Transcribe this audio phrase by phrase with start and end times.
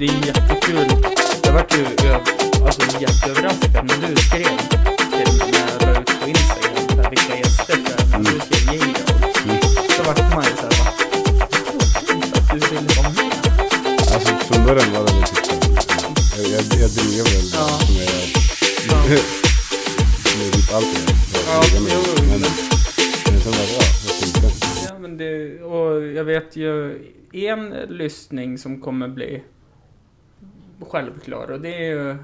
[0.00, 0.88] det är jättekul.
[1.44, 1.84] Jag vart ju
[2.66, 7.36] alltså, jätteöverraskad när du skrev till mig när jag la ut på Instagram här, vilka
[7.38, 9.44] gäster så här, när du skrev J-Dog.
[9.44, 9.60] Mm.
[9.96, 10.90] Så vart man ju såhär va.
[12.34, 13.34] Att du ville vara med.
[14.14, 15.46] Alltså från början var det typ
[16.34, 17.68] här, jag, jag, jag driver väl Ja.
[17.68, 18.26] som jag gör.
[18.88, 18.98] Ja.
[20.38, 20.90] Med typ jag gör.
[21.46, 21.92] Ja, Jag driver med.
[21.94, 22.40] jo, Men,
[23.32, 24.48] men sen var det, ja, inte?
[24.88, 26.98] Ja, men det, och jag vet ju
[27.32, 29.42] en lyssning som kommer bli
[30.88, 32.16] självklar och det är ju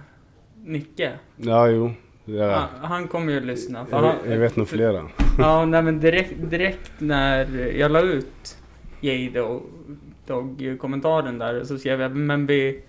[0.65, 1.13] Nicke.
[1.37, 1.93] Ja, jo.
[2.25, 2.51] Ja.
[2.51, 3.87] Han, han kommer ju lyssna.
[3.87, 5.09] För Jag, han, jag vet nog flera.
[5.39, 8.57] Ja, nej men direkt, direkt när jag la ut
[9.01, 12.83] J-Dog-kommentaren där så skrev jag men vi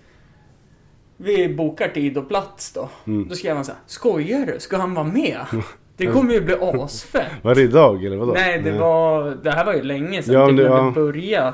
[1.20, 2.88] vi bokar tid och plats då.
[3.06, 3.28] Mm.
[3.28, 4.60] Då skrev han så här, skojar du?
[4.60, 5.40] Ska han vara med?
[5.96, 7.26] Det kommer ju bli asfett.
[7.42, 8.32] Var det idag eller vadå?
[8.32, 9.38] Nej, det var...
[9.42, 10.34] Det här var ju länge sedan.
[10.34, 10.88] Ja, typ det- när ja.
[10.88, 11.52] vi började.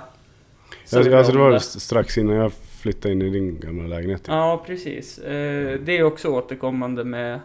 [0.92, 2.52] Alltså, alltså det var strax innan jag
[2.84, 4.22] flyttade in i din gamla lägenhet.
[4.22, 4.28] typ.
[4.28, 5.18] Ja, precis.
[5.18, 7.40] Eh, det är också återkommande med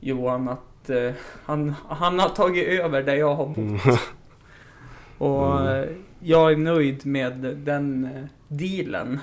[0.00, 1.10] Johan att eh,
[1.44, 3.56] han, han har tagit över där jag har bott.
[3.56, 3.78] Mm.
[5.18, 5.82] Och Mm.
[5.82, 5.88] eh,
[6.20, 8.08] jag är nöjd med den
[8.48, 9.20] dealen.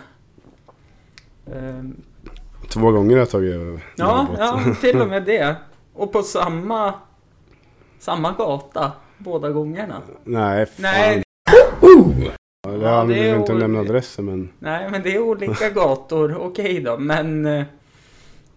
[2.70, 3.80] Två gånger har jag tagit över.
[3.95, 5.56] ja, ja, till och med det.
[5.94, 6.94] Och på samma,
[8.00, 10.02] samma gata båda gångerna.
[10.23, 10.81] Nej, fan.
[10.81, 11.23] Nej,
[12.66, 14.50] Ja, Ja, det vill inte o- nämna adressen men.
[14.60, 16.38] nej, men det är olika gator.
[16.40, 17.60] Okej då, men eh,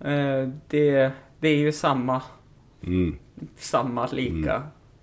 [0.00, 2.22] eh, det, det är ju samma,
[2.86, 3.16] Mm,
[3.56, 4.62] samma lika Mm.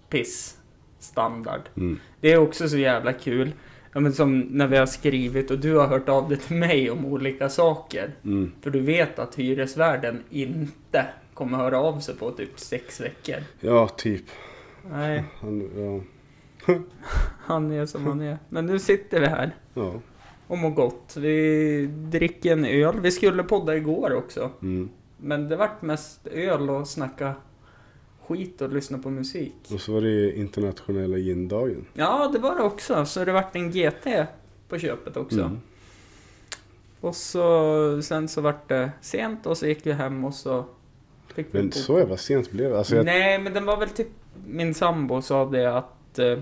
[0.10, 0.58] piss
[1.00, 1.62] standard.
[1.78, 2.00] mm.
[2.22, 3.52] Det är också så jävla kul.
[3.94, 6.92] Ja, men som när vi har skrivit och du har hört av dig till mig
[6.92, 8.12] om olika saker.
[8.24, 8.52] Mm.
[8.62, 13.36] För du vet att hyresvärden inte kommer höra av sig på typ sex veckor.
[13.60, 14.24] Ja, typ.
[14.92, 16.02] Nej, Han, ja.
[17.40, 18.38] han är som han är.
[18.50, 19.94] Men nu sitter vi här ja.
[20.48, 21.14] och mår gott.
[21.18, 23.00] Vi dricker en öl.
[23.00, 24.52] Vi skulle podda igår också.
[24.62, 24.90] Mm.
[25.18, 27.34] Men det vart mest öl och snacka
[28.28, 29.56] skit och lyssna på musik.
[29.74, 31.86] Och så var det ju internationella gin-dagen.
[31.94, 33.06] Ja, det var det också.
[33.06, 34.08] Så det vart en GT
[34.70, 35.42] på köpet också.
[35.42, 35.60] Mm.
[37.00, 40.66] Och så sen så vart det sent och så gick vi hem och så
[41.34, 42.78] fick vi Men så jävla sent blev det.
[42.78, 44.08] Alltså jag, Nej, men den var väl typ...
[44.48, 46.40] Min sambo sa det att eh,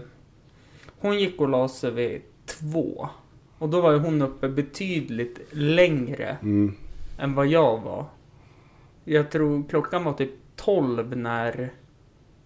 [1.04, 3.10] hon gick och la sig vid två.
[3.58, 6.76] Och då var ju hon uppe betydligt längre mm.
[7.18, 8.06] än vad jag var.
[9.04, 11.70] Jag tror klockan var typ 12 när...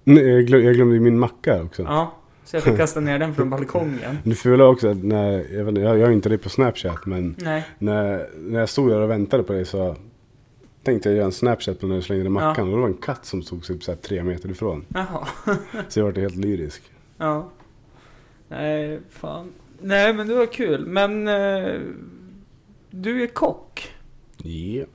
[0.03, 1.83] Nej, jag, glöm, jag glömde min macka också.
[1.83, 2.13] Ja,
[2.43, 4.17] så jag fick kasta ner den från balkongen.
[4.23, 7.35] Det fula också att när, jag, vet, jag, jag är inte dig på Snapchat men
[7.37, 7.63] Nej.
[7.77, 9.95] när, när jag stod där och väntade på dig så
[10.83, 13.01] tänkte jag göra en Snapchat på när du slängde mackan och då var det en
[13.01, 14.85] katt som stod typ så tre meter ifrån.
[14.87, 15.27] Jaha.
[15.89, 16.81] Så jag var helt lyrisk.
[17.17, 17.49] Ja.
[18.47, 19.53] Nej, fan.
[19.81, 20.85] Nej, men det var kul.
[20.85, 21.81] Men eh,
[22.89, 23.93] du är kock.
[24.37, 24.85] Ja.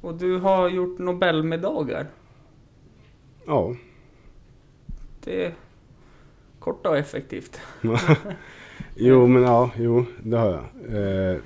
[0.00, 2.06] Och du har gjort Nobelmiddagar.
[3.46, 3.76] Ja.
[5.24, 5.54] Det är
[6.58, 7.60] kort och effektivt.
[8.94, 11.32] jo men ja, jo det har jag.
[11.32, 11.40] Eh,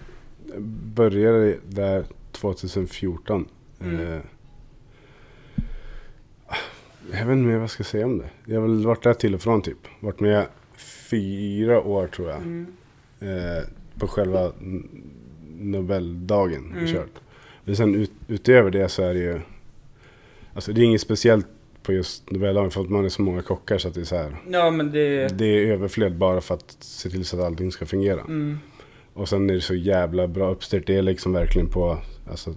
[0.94, 3.48] började där 2014.
[3.80, 4.00] Mm.
[4.00, 4.20] Eh,
[7.12, 8.30] jag vet inte mer vad jag ska säga om det.
[8.44, 9.78] Jag har väl varit där till och från typ.
[10.00, 10.46] Varit med
[11.10, 12.38] fyra år tror jag.
[12.38, 12.66] Mm.
[13.20, 13.64] Eh,
[13.98, 14.52] på själva
[15.58, 16.84] Nobeldagen Mm.
[16.84, 17.20] vi kört.
[17.64, 19.40] Men sen ut, utöver det så är det ju...
[20.54, 21.46] Alltså det är inget speciellt
[21.82, 24.16] på just Nobeldagen för att man är så många kockar så att det är så
[24.16, 24.36] här.
[24.48, 25.38] Ja, men det...
[25.38, 28.20] Det är överflöd bara för att se till så att allting ska fungera.
[28.20, 28.58] Mm.
[29.14, 30.86] Och sen är det så jävla bra uppstyrt.
[30.86, 31.98] Det är liksom verkligen på,
[32.30, 32.54] alltså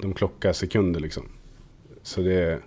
[0.00, 1.22] de klockar sekunder liksom.
[2.02, 2.60] Så det är,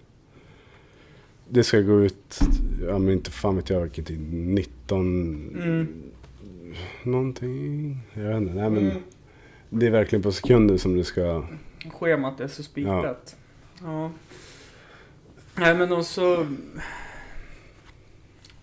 [1.50, 2.40] det ska gå ut,
[2.88, 5.88] ja men inte fan vet jag vilken tid, 19 Mm.
[7.04, 7.98] någonting.
[8.14, 9.04] Jag vet inte, nej men Mm.
[9.70, 11.44] det är verkligen på sekunden som det ska,
[11.92, 13.36] Schemat är så spikat.
[13.82, 14.12] Ja.
[15.56, 16.48] Nej, men också...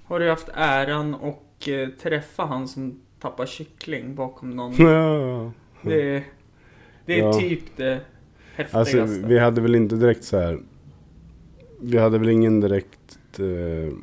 [0.05, 4.75] Har du haft äran och eh, träffa han som tappar kyckling bakom någon?
[4.87, 5.53] ja.
[5.83, 6.23] Det,
[7.07, 7.33] det är Ja.
[7.33, 8.01] typ det
[8.55, 9.03] häftigaste.
[9.03, 10.59] Alltså vi hade väl inte direkt så här.
[11.81, 13.95] Vi hade väl ingen direkt eh,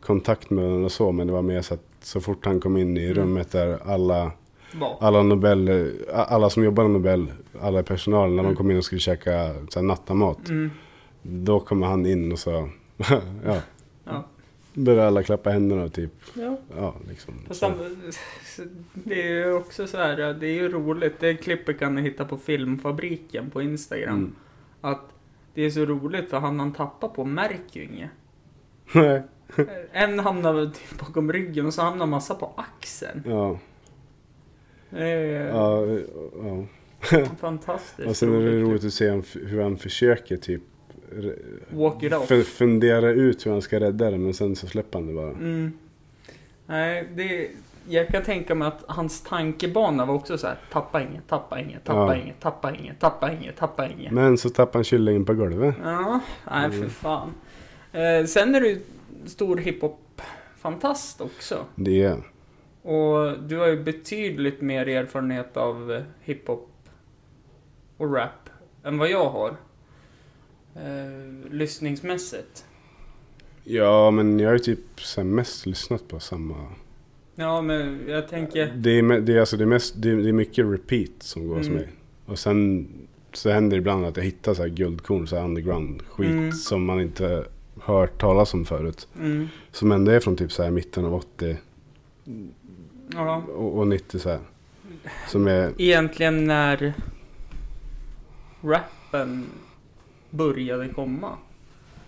[0.00, 1.12] kontakt med varandra så.
[1.12, 3.14] Men det var mer så att så fort han kom in i Mm.
[3.14, 4.32] rummet där alla,
[5.00, 7.26] alla Nobel, eh, alla som jobbar med Nobel,
[7.60, 8.52] alla i personalen, när Mm.
[8.54, 10.48] de kom in och skulle käka så här, nattamat.
[10.48, 10.70] Mm.
[11.22, 12.68] Då kommer han in och så,
[13.46, 13.60] ja.
[14.04, 14.24] Ja.
[14.74, 16.56] Börjar alla klappa händerna typ, Ja.
[16.76, 17.34] ja liksom.
[17.48, 17.62] Fast
[18.94, 21.14] det är ju också så här, det är ju roligt.
[21.20, 24.14] Det klippet kan ni hitta på Filmfabriken på Instagram.
[24.18, 24.32] Mm.
[24.80, 25.00] Att
[25.54, 28.10] det är så roligt för han han tappar på märker ju inget.
[28.94, 29.22] Nej.
[29.92, 33.22] En hamnar typ bakom ryggen och så hamnar massa på axeln.
[33.26, 33.58] ja.
[34.90, 35.86] Ja,
[36.42, 36.66] ja.
[37.40, 38.68] fantastiskt Och sen är det roligt.
[38.68, 39.10] roligt att se
[39.46, 40.62] hur han försöker typ
[41.70, 42.46] Walk it off.
[42.46, 45.30] fundera ut hur han ska rädda det men sen så släpper han det bara.
[45.30, 45.72] Mm.
[46.66, 47.48] Nej, det...
[47.88, 50.56] Jag kan tänka mig att hans tankebana var också så här.
[50.72, 52.22] Tappa inget, tappa inget, tappa Ja.
[52.22, 54.12] inget, tappa inget, tappa inget, tappa inget.
[54.12, 55.74] Men så tappar han kyllingen på golvet.
[55.84, 56.20] Ja,
[56.50, 56.90] nej för Mm.
[56.90, 57.32] fan.
[57.92, 58.82] Eh, sen är du
[59.26, 61.64] stor hiphop-fantast också.
[61.74, 62.16] Det är
[62.82, 66.68] Och du har ju betydligt mer erfarenhet av hiphop
[67.96, 68.48] och rap
[68.84, 69.56] än vad jag har.
[70.76, 72.64] Eh, lyssningsmässigt.
[73.64, 74.80] Ja, men jag har ju typ
[75.24, 76.54] mest lyssnat på samma.
[77.34, 78.72] Ja, men jag tänker...
[78.76, 81.46] Det är, det är, alltså, det är, mest, det är, det är mycket repeat som
[81.48, 81.78] går hos Mm.
[81.78, 81.88] mig.
[82.26, 82.88] Och sen
[83.32, 86.52] så händer det ibland att jag hittar så här guldkorn, så här underground skit Mm.
[86.52, 87.44] som man inte
[87.80, 89.08] hört talas om förut.
[89.20, 91.56] Mm, Som ändå är från typ så här mitten av 80
[93.14, 93.36] ja.
[93.54, 94.38] och, och 90 så här.
[95.28, 96.92] Som är, Egentligen när
[98.62, 99.46] rappen
[100.30, 101.30] började komma.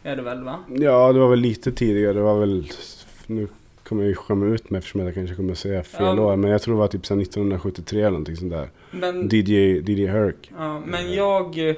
[0.03, 0.59] Är det väl va?
[0.69, 2.71] ja det var väl lite tidigare, det var väl,
[3.27, 3.49] nu
[3.89, 6.21] kommer jag ju skämma ut mig eftersom jag kanske kommer säga fel Ja.
[6.23, 6.37] år.
[6.37, 8.69] Men jag tror det var typ så här 1973 eller någonting sånt där.
[8.91, 9.53] Men, DJ,
[9.93, 10.35] DJ Herc.
[10.59, 11.75] ja, men jag...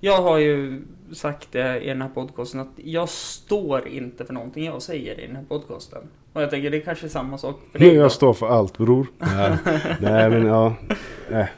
[0.00, 0.82] Jag har ju
[1.12, 5.26] sagt det i den här podcasten att jag står inte för någonting jag säger i
[5.26, 5.98] den här podcasten.
[6.32, 7.88] Och jag tänker det är kanske samma sak för dig.
[7.88, 7.94] då.
[7.94, 9.06] Jag står för allt bror.
[9.18, 9.56] Nej,
[10.00, 10.74] nej men ja.
[11.30, 11.48] Nej,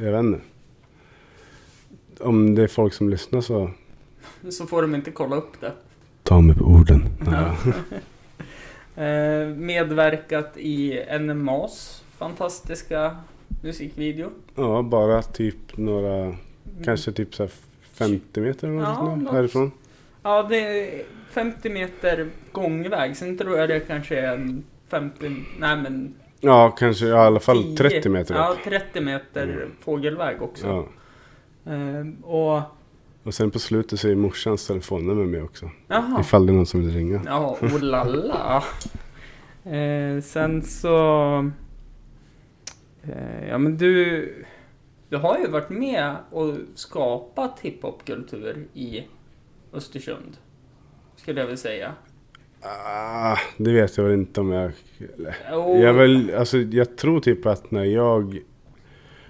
[0.00, 0.40] jag vet inte.
[2.20, 3.70] Om det är folk som lyssnar så.
[4.50, 5.72] Så får de inte kolla upp det.
[6.22, 7.04] Ta mig på orden.
[7.26, 7.56] Ja.
[8.96, 13.16] Eh, medverkat i NMAs fantastiska
[13.62, 14.30] musikvideo.
[14.54, 16.34] ja, bara typ några,
[16.84, 17.52] kanske typ så här
[17.92, 19.72] 50 meter eller Ja, något härifrån.
[20.22, 23.16] Ja, det är 50 meter gångväg.
[23.16, 25.16] Sen tror jag det kanske är en 50,
[25.58, 28.64] nej men Ja, kanske ja, i alla fall 10 30 meter Ja, upp.
[28.64, 29.70] 30 meter Mm.
[29.80, 30.66] fågelväg också.
[31.64, 31.72] Ja.
[31.72, 32.60] Eh, och,
[33.22, 35.70] Och sen på slutet så är morsans telefonnummer med också.
[35.88, 36.20] jaha.
[36.20, 37.22] Ifall det är någon som vill ringa.
[37.26, 38.64] Ja, oh la.
[39.64, 40.96] Eh, sen så...
[43.02, 44.44] Eh, ja men du...
[45.08, 49.04] Du har ju varit med och skapat hiphopkultur i
[49.72, 50.36] Östersund.
[51.16, 51.92] Skulle jag vilja säga.
[52.62, 54.72] Ah, det vet jag väl inte om jag...
[55.52, 58.38] Och, Jag, väl, alltså, jag tror typ att när jag...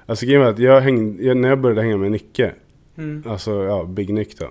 [0.07, 2.55] Alltså grejen att jag hängde, jag, när jag började hänga med Nicke,
[2.97, 4.51] mm, alltså ja, Big Nick då.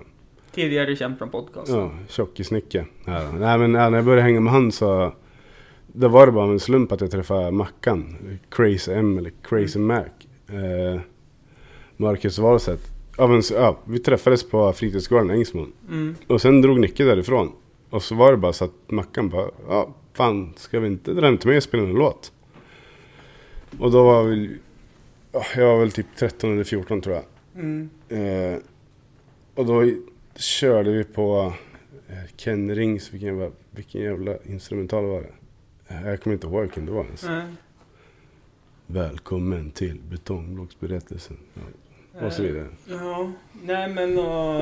[0.54, 1.76] tidigare känd från podcasten.
[1.78, 2.84] Ja, tjockis-Nicke.
[3.04, 3.12] Då.
[3.38, 5.12] Nej men ja, när jag började hänga med han så...
[5.94, 8.16] Då var det bara en slump att jag träffade Mackan.
[8.50, 10.04] Crazy M eller Crazy Mac.
[10.48, 11.00] Eh,
[11.96, 12.82] Marcus Wahlstedt.
[13.18, 15.72] En, ja, vi träffades på fritidsgården i Ängsmån.
[15.90, 17.52] Mm, Och sen drog Nicke därifrån.
[17.90, 21.26] Och så var det bara så att Mackan bara, ja fan ska vi inte dra
[21.26, 22.32] hem till mig och spela en låt?
[23.78, 24.56] Och då var vi,
[25.32, 27.24] ja, jag var väl typ 13 eller 14 tror jag.
[27.54, 28.58] Mm, Eh,
[29.54, 29.92] och då
[30.36, 31.52] körde vi på
[32.08, 35.32] eh, Ken Rings, vilken vilken jävla instrumental var det?
[35.94, 37.22] Eh, Jag kommer inte ihåg vilken det var ens.
[37.24, 37.44] nej.
[38.86, 41.36] Välkommen till betongblocksberättelsen.
[42.14, 42.66] Ja, och så vidare.
[42.88, 43.32] Ja,
[43.62, 44.60] nej men och...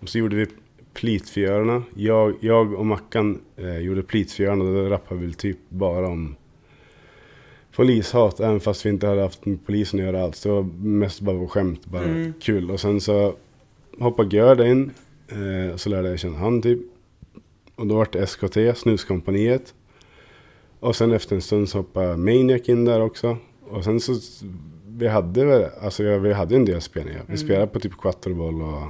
[0.00, 0.46] Och så gjorde vi
[0.92, 1.82] Plitfjörarna.
[1.94, 6.36] Jag, jag och Mackan eh, gjorde Plitfjörarna då rappade vi typ bara om
[7.82, 8.40] polishat.
[8.40, 10.42] Även fast vi inte hade haft med polisen att göra alls.
[10.42, 12.32] Det var mest bara på skämt, bara Mm.
[12.40, 12.70] kul.
[12.70, 13.34] Och sen så
[13.98, 14.90] hoppade Görd in.
[15.28, 16.78] Eh, så lärde jag känna han typ.
[17.74, 19.74] Och då var det SKT, Snuskompaniet.
[20.80, 23.36] Och sen efter en stund så hoppade Maniac in där också.
[23.70, 24.12] Och sen så,
[24.88, 27.20] vi hade väl, alltså vi hade en del spelningar.
[27.26, 27.36] Vi Mm.
[27.38, 28.82] spelade på typ Quattroboll och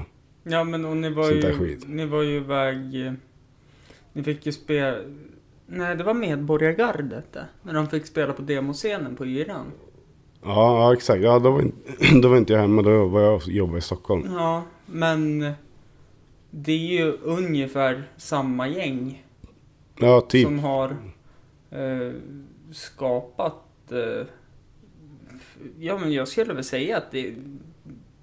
[0.43, 1.43] Ja men och ni var ju...
[1.55, 1.85] skit.
[1.89, 3.07] Ni var ju iväg...
[3.07, 3.13] eh,
[4.13, 4.97] Ni fick ju spela...
[5.71, 7.47] Nej, det var Medborgargardet det.
[7.63, 9.67] När de fick spela på demoscenen på Yran.
[10.43, 10.49] Ja,
[10.79, 11.23] ja exakt.
[11.23, 11.77] Ja, då var, inte,
[12.23, 12.83] då var inte jag hemma.
[12.83, 14.29] Då var jag och jobbade i Stockholm.
[14.33, 15.53] Ja, men...
[16.51, 19.25] Det är ju ungefär samma gäng
[20.01, 20.47] Ja, typ.
[20.47, 20.97] som har
[21.71, 22.13] eh,
[22.73, 23.93] skapat...
[23.93, 24.27] Eh,
[25.79, 27.35] ja, men jag skulle väl säga att det,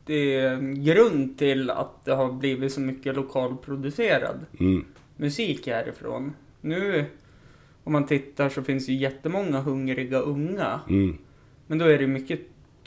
[0.06, 4.86] det är en grund till att det har blivit så mycket lokalproducerad Mm.
[5.18, 6.34] musik härifrån.
[6.62, 7.06] Nu,
[7.86, 10.80] om man tittar så finns ju jättemånga hungriga unga.
[10.90, 11.18] Mm.
[11.68, 12.40] Men då är det mycket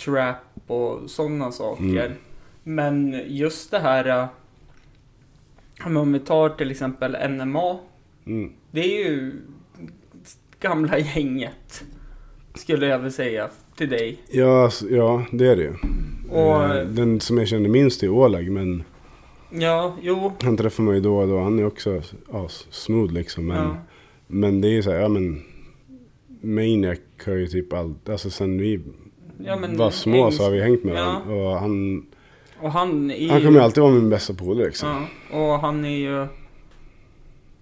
[0.04, 0.36] trap
[0.66, 1.84] och sådana saker.
[2.06, 2.12] Mm.
[2.62, 4.08] Men just det här...
[5.84, 7.78] äh, Om vi tar till exempel NMA.
[8.26, 8.52] Mm.
[8.70, 9.32] Det är ju
[10.60, 11.84] gamla gänget.
[12.54, 14.18] Skulle jag väl säga till dig.
[14.30, 15.74] Ja, alltså, ja, det är det ju.
[16.30, 18.82] Och- Eh, Den som jag känner minst är Oleg, men
[19.50, 20.32] Ja, jo.
[20.42, 21.40] han träffar man ju då och då.
[21.40, 22.02] Han är också
[22.32, 23.46] ja, smooth liksom.
[23.46, 23.76] Men, Ja.
[24.28, 25.42] Men det är så här, ja men...
[26.40, 28.80] Maniac har ju typ allt, alltså sen vi
[29.44, 31.16] Ja, var små så har vi hängt med Ja.
[31.20, 32.06] Och han,
[32.60, 35.06] Och han är han kommer ju alltid vara min bästa polare liksom.
[35.32, 36.26] Ja, och han är ju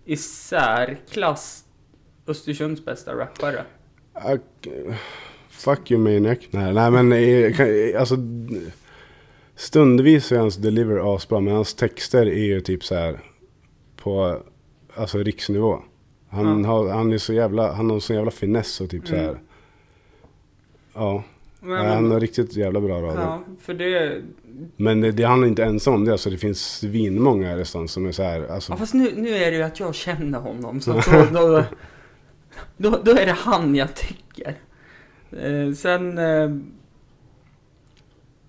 [0.04, 1.64] i särklass
[2.26, 3.64] Östersunds bästa rappare.
[5.50, 6.38] Fuck you Maniac.
[6.50, 8.16] Nej, nej men eh, kan- alltså
[9.54, 13.20] Stundvis är hans deliver asbra men hans texter är ju typ så här
[13.96, 14.42] på
[14.94, 15.82] alltså riksnivå.
[16.37, 16.69] Han, Ja.
[16.71, 19.28] har, han är så jävla, han har så jävla finess och typ så här.
[19.28, 19.40] Mm.
[20.95, 21.25] Ja,
[21.61, 23.21] Men, han har riktigt jävla bra rader.
[23.23, 24.23] ja, för det...
[24.76, 26.12] Men det, det han är inte ensam om det.
[26.12, 28.47] Alltså det finns svinmånga i stan som är så här.
[28.49, 30.93] Alltså, Ja, fast nu, nu är det ju att jag känner honom, så
[31.33, 31.64] då, då,
[32.76, 34.55] då, då är det han jag tycker.
[35.31, 36.19] Eh, sen...
[36.19, 36.43] Eh,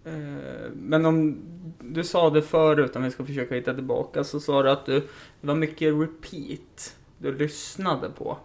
[0.05, 1.37] eh, men om
[1.79, 4.99] du sa det förut, om vi ska försöka hitta tillbaka, så sa du att du,
[5.41, 8.37] det var mycket repeat du lyssnade på.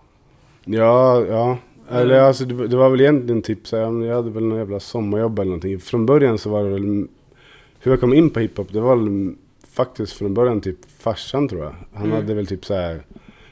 [0.65, 1.59] Ja, ja.
[1.91, 2.27] Eller Mm.
[2.27, 5.39] alltså det, det var väl egentligen typ så här, jag hade väl någon jävla sommarjobb
[5.39, 5.79] eller någonting.
[5.81, 6.83] Från början så var det väl,
[7.81, 9.35] hur jag kom in på hiphop, det var väl
[9.69, 11.75] faktiskt från början typ farsan tror jag.
[11.93, 12.17] Han Mm.
[12.17, 13.03] hade väl typ så här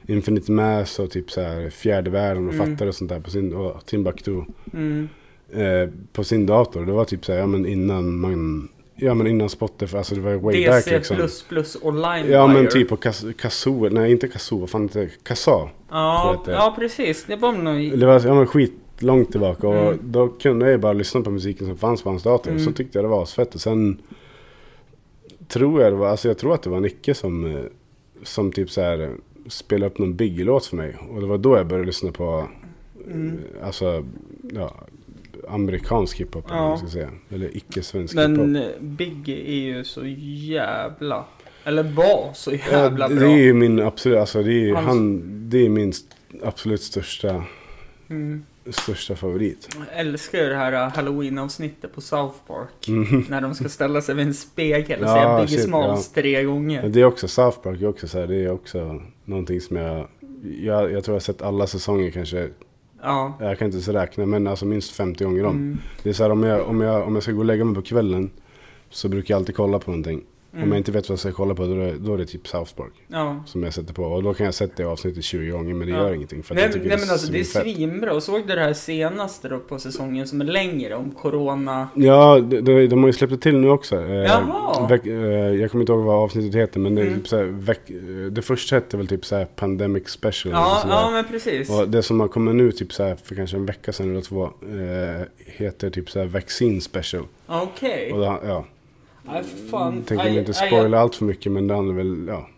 [0.06, 2.66] Infinite Mass och typ så här Fjärde Världen och Mm.
[2.70, 4.42] Fattare och sånt där på sin, och Timbuktu.
[4.72, 5.08] Mm.
[5.52, 6.86] Eh, på sin dator.
[6.86, 8.68] Det var typ så här, ja men innan man,
[9.00, 11.82] ja men innan Spotify, alltså det var way back DC++ liksom.
[11.82, 12.32] och LimeWire.
[12.32, 12.96] Ja men typ på
[13.36, 15.10] Kazoo, nej inte Kazoo, vad fan heter det?
[15.22, 15.68] Kazaa.
[15.90, 17.24] Ja, ja precis.
[17.24, 17.98] Det var nog...
[17.98, 19.98] Det var ja, men skit långt tillbaka och Mm.
[20.02, 22.50] då kunde jag ju bara lyssna på musiken som fanns på hans dator.
[22.50, 22.64] Mm.
[22.64, 23.54] Så tyckte jag det var asfett.
[23.54, 23.98] Och sen
[25.48, 27.60] tror jag det var, alltså jag tror att det var Nicke som, eh,
[28.22, 29.08] som typ så här eh,
[29.48, 30.96] spelade upp någon Biggie-låt för mig.
[31.10, 32.48] Och det var då jag började lyssna på,
[33.06, 33.38] Mm.
[33.60, 34.04] eh, alltså,
[34.54, 34.74] ja,
[35.50, 36.76] amerikansk hiphop Ja.
[36.76, 37.10] ska säga.
[37.30, 38.28] Eller icke-svensk hiphop.
[38.30, 41.24] Men eh, Biggie är ju så jävla...
[41.64, 43.28] Eller var så Ja, jävla det bra.
[43.28, 45.92] är ju min absolut, alltså det är ju han, det är min
[46.42, 47.44] absolut största,
[48.10, 48.44] Mm.
[48.70, 49.68] största favorit.
[49.78, 52.68] Jag älskar ju det här uh, halloween-avsnittet på South Park.
[52.88, 53.24] Mm.
[53.28, 56.42] När de ska ställa sig vid en spegel och Ja, säga Biggie shit, Smalls tre
[56.44, 56.88] gånger.
[56.88, 60.08] Det är också, South Park är också så här, det är också någonting som jag,
[60.60, 62.48] jag, jag tror jag har sett alla säsonger kanske,
[63.02, 63.34] Ja.
[63.40, 65.56] jag kan inte ens räkna, men alltså minst 50 gånger om.
[65.56, 65.78] Mm.
[66.02, 67.74] Det är så här om jag, om, jag, om jag ska gå och lägga mig
[67.74, 68.30] på kvällen
[68.90, 70.22] så brukar jag alltid kolla på någonting.
[70.52, 70.68] Om Mm.
[70.70, 72.48] jag inte vet vad jag ska kolla på då är, det- då är det typ
[72.48, 73.42] South Park Ja.
[73.46, 74.02] som jag sätter på.
[74.04, 75.98] Och då kan jag sätta det avsnittet 20 gånger men det Ja.
[76.00, 78.12] gör ingenting för Nej, jag tycker nej men alltså det är svinbra.
[78.14, 81.88] Och såg du det här senaste då på säsongen som är längre om Corona?
[81.94, 83.96] Ja, de, de, har ju släppt det till nu också.
[83.96, 84.86] Eh, Jaha.
[84.88, 85.14] veck- eh,
[85.60, 87.14] jag kommer inte ihåg vad avsnittet heter men det Mm.
[87.14, 87.96] typ så här, veck, eh,
[88.30, 90.52] det första hette väl typ så här Pandemic Special.
[90.54, 91.70] Ja, ja men precis.
[91.70, 94.20] Och det som har kommit nu typ så här för kanske en vecka sedan eller
[94.20, 97.24] två eh, heter typ så här Vaccine Special.
[97.46, 98.12] Okej.
[98.12, 98.64] Och då, ja,
[99.22, 100.02] Nej, fan.
[100.02, 102.48] tänker Aj, inte aj, spoila allt för mycket men det handlar väl, ja.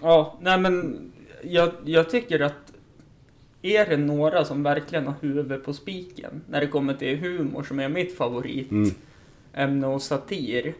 [0.00, 0.98] Ja, nej men
[1.42, 2.72] jag, jag tycker att
[3.62, 7.80] är det några som verkligen har huvudet på spiken när det kommer till humor som
[7.80, 8.92] är mitt favoritämne
[9.54, 9.84] Mm.
[9.84, 10.74] och satir.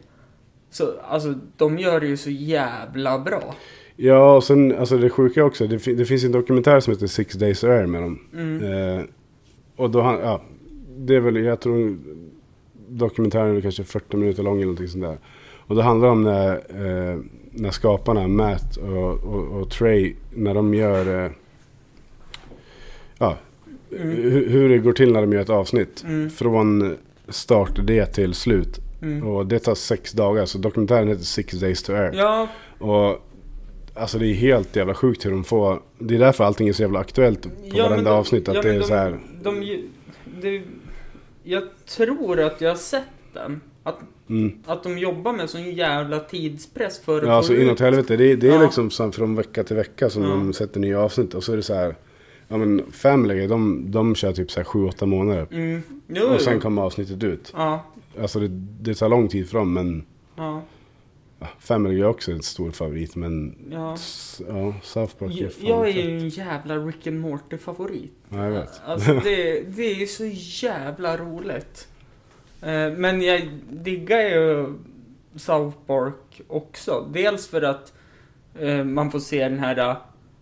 [0.71, 3.55] Så alltså, de gör det ju så jävla bra.
[3.97, 7.35] Ja och sen, alltså det sjuka också, det, det finns en dokumentär som heter Six
[7.35, 8.19] Days Air med dem.
[8.35, 8.63] Mm.
[8.99, 9.05] Eh,
[9.77, 10.43] och då han, ja,
[10.97, 11.99] det är väl, jag tror
[12.89, 15.19] dokumentären är kanske 40 minuter lång eller någonting sånt där.
[15.57, 17.19] Och det handlar om när, eh,
[17.51, 21.31] när skaparna, Matt och, och, och Trey, när de gör, eh,
[23.19, 23.37] ja,
[23.93, 24.09] Mm.
[24.09, 26.05] hur, hur det går till när de gör ett avsnitt.
[26.07, 26.31] Mm.
[26.31, 26.97] Från
[27.29, 28.79] start det till slut.
[29.03, 29.27] Mm.
[29.29, 32.13] Och det tar sex dagar, så dokumentären heter Six Days to Air.
[32.15, 33.29] Ja, Och
[33.95, 35.81] alltså det är helt jävla sjukt hur de får...
[35.99, 38.49] Det är därför allting är så jävla aktuellt på ja, varenda de- avsnitt.
[38.49, 39.19] Att ja, det är de, så här...
[39.43, 39.61] De,
[40.43, 40.63] det,
[41.49, 43.61] jag tror att jag har sett den.
[43.83, 44.53] Att, Mm.
[44.67, 48.17] att de jobbar med sån jävla tidspress för att Ja, alltså inåt helvete.
[48.17, 48.63] Det, är- det är Ja.
[48.63, 50.29] liksom så från vecka till vecka som Ja.
[50.29, 51.35] de sätter nya avsnitt.
[51.35, 51.95] Och så är det så här...
[52.49, 55.47] Ja men Family, de, de kör typ så här 7-8 månader.
[55.51, 55.83] Mm.
[56.09, 57.53] Jo, Och sen kommer avsnittet ut.
[57.57, 57.85] Ja,
[58.21, 58.49] Alltså det,
[58.81, 60.05] det tar lång tid för dem men...
[60.37, 60.63] Ja,
[61.59, 63.57] Family är också en stor favorit men...
[63.71, 63.97] ja.
[64.49, 68.11] Ja, South Park är Jag, fan jag är ju en jävla Rick and Morty-favorit.
[68.29, 68.81] Ja, jag vet.
[68.87, 70.25] Alltså det, det är så
[70.67, 71.89] jävla roligt.
[72.63, 74.75] Eh, Men jag diggar ju
[75.37, 77.09] South Park också.
[77.13, 77.93] Dels för att
[78.59, 79.79] eh, man får se den här...
[79.91, 79.97] eh,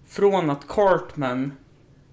[0.08, 1.52] Från att Cartman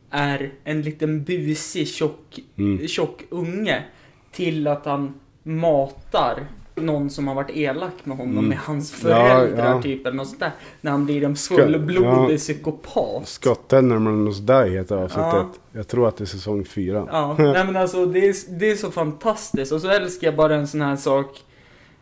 [0.09, 2.87] är en liten busig tjock, Mm.
[2.87, 3.83] tjock unge
[4.31, 5.13] till att han
[5.43, 8.47] matar någon som har varit elak med honom Mm.
[8.49, 9.81] med hans Ja, föräldrar ja.
[9.81, 10.51] typ eller något sånt där.
[10.81, 12.37] När han blir en fullblodig ja.
[12.37, 13.27] psykopat.
[13.27, 15.33] Scott Tenorman Must Die heter avsnittet.
[15.33, 15.49] Ja.
[15.71, 17.07] Jag tror att det är säsong fyra.
[17.11, 20.55] Ja, nej men alltså det är, det är så fantastiskt och så älskar jag bara
[20.55, 21.43] en sån här sak.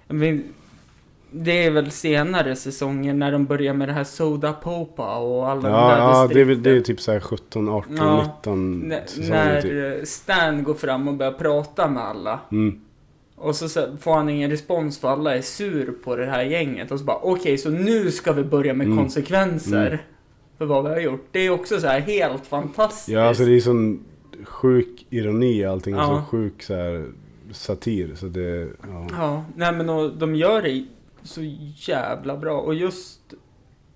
[0.08, 0.44] Men,
[1.34, 5.62] det är väl senare säsonger när de börjar med det här Soda Popa och alla
[5.62, 6.63] de Ja, där ja det, är, väl- distrikten.
[6.63, 8.24] det är typ så här 17, 18, Ja.
[8.38, 9.72] 19 N- säsonger typ.
[9.72, 12.40] när eh, Stan går fram och börjar prata med alla.
[12.51, 12.82] Mm.
[13.41, 16.91] Och så, så får han ingen respons för alla är sur på det här gänget.
[16.91, 18.98] Och så bara okej, så nu ska vi börja med Mm.
[18.98, 19.88] konsekvenser.
[19.88, 20.00] Mm.
[20.57, 21.25] För vad vi har gjort.
[21.31, 23.10] Det är också så här helt fantastiskt.
[23.10, 24.05] Ja, alltså det är sån
[24.43, 25.95] sjuk ironi i allting.
[25.95, 26.12] Ja.
[26.12, 27.05] Och så sjuk så här
[27.51, 28.15] satir.
[28.15, 29.07] Så det, ja.
[29.12, 30.86] Ja, nej men och, de gör det
[31.24, 31.41] så
[31.75, 32.57] jävla bra.
[32.60, 33.19] Och just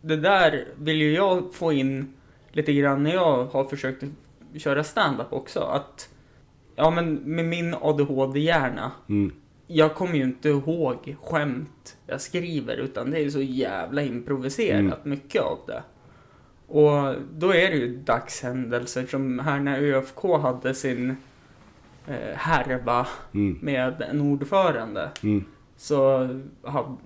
[0.01, 2.13] det där vill ju jag få in
[2.51, 4.03] lite grann när jag har försökt
[4.57, 5.59] köra stand-up också.
[5.59, 6.09] Att,
[6.75, 8.91] ja men med min ADHD-hjärna.
[9.09, 9.31] Mm.
[9.67, 14.97] Jag kommer ju inte ihåg skämt jag skriver utan det är så jävla improviserat Mm.
[15.03, 15.83] mycket av det.
[16.67, 21.17] Och då är det ju dagshändelser som här när ÖFK hade sin
[22.07, 23.57] eh, härva Mm.
[23.61, 25.09] med en ordförande.
[25.23, 25.45] Mm.
[25.77, 26.27] Så
[26.61, 26.97] ha,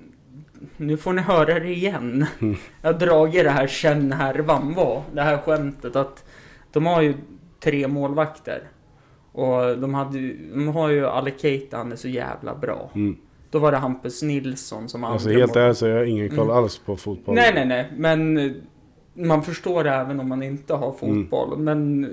[0.78, 2.26] nu får ni höra det igen.
[2.42, 2.56] Mm.
[2.82, 5.04] Jag har dragit det här känn härvan var.
[5.14, 6.26] Det här skämtet att
[6.72, 7.14] de har ju
[7.60, 8.64] tre målvakter.
[9.39, 12.91] Och de, hade, de har ju Ali Keita, han är så jävla bra.
[12.96, 13.17] Mm.
[13.51, 16.55] Då var det Hampus Nilsson som Alltså helt ärligt så har jag ingen koll Mm.
[16.58, 17.36] alls på fotboll.
[17.36, 17.91] Nej, nej, nej.
[17.98, 18.51] Men eh,
[19.13, 21.22] man förstår det även om man inte har Mm.
[21.24, 21.58] fotboll.
[21.58, 22.08] Men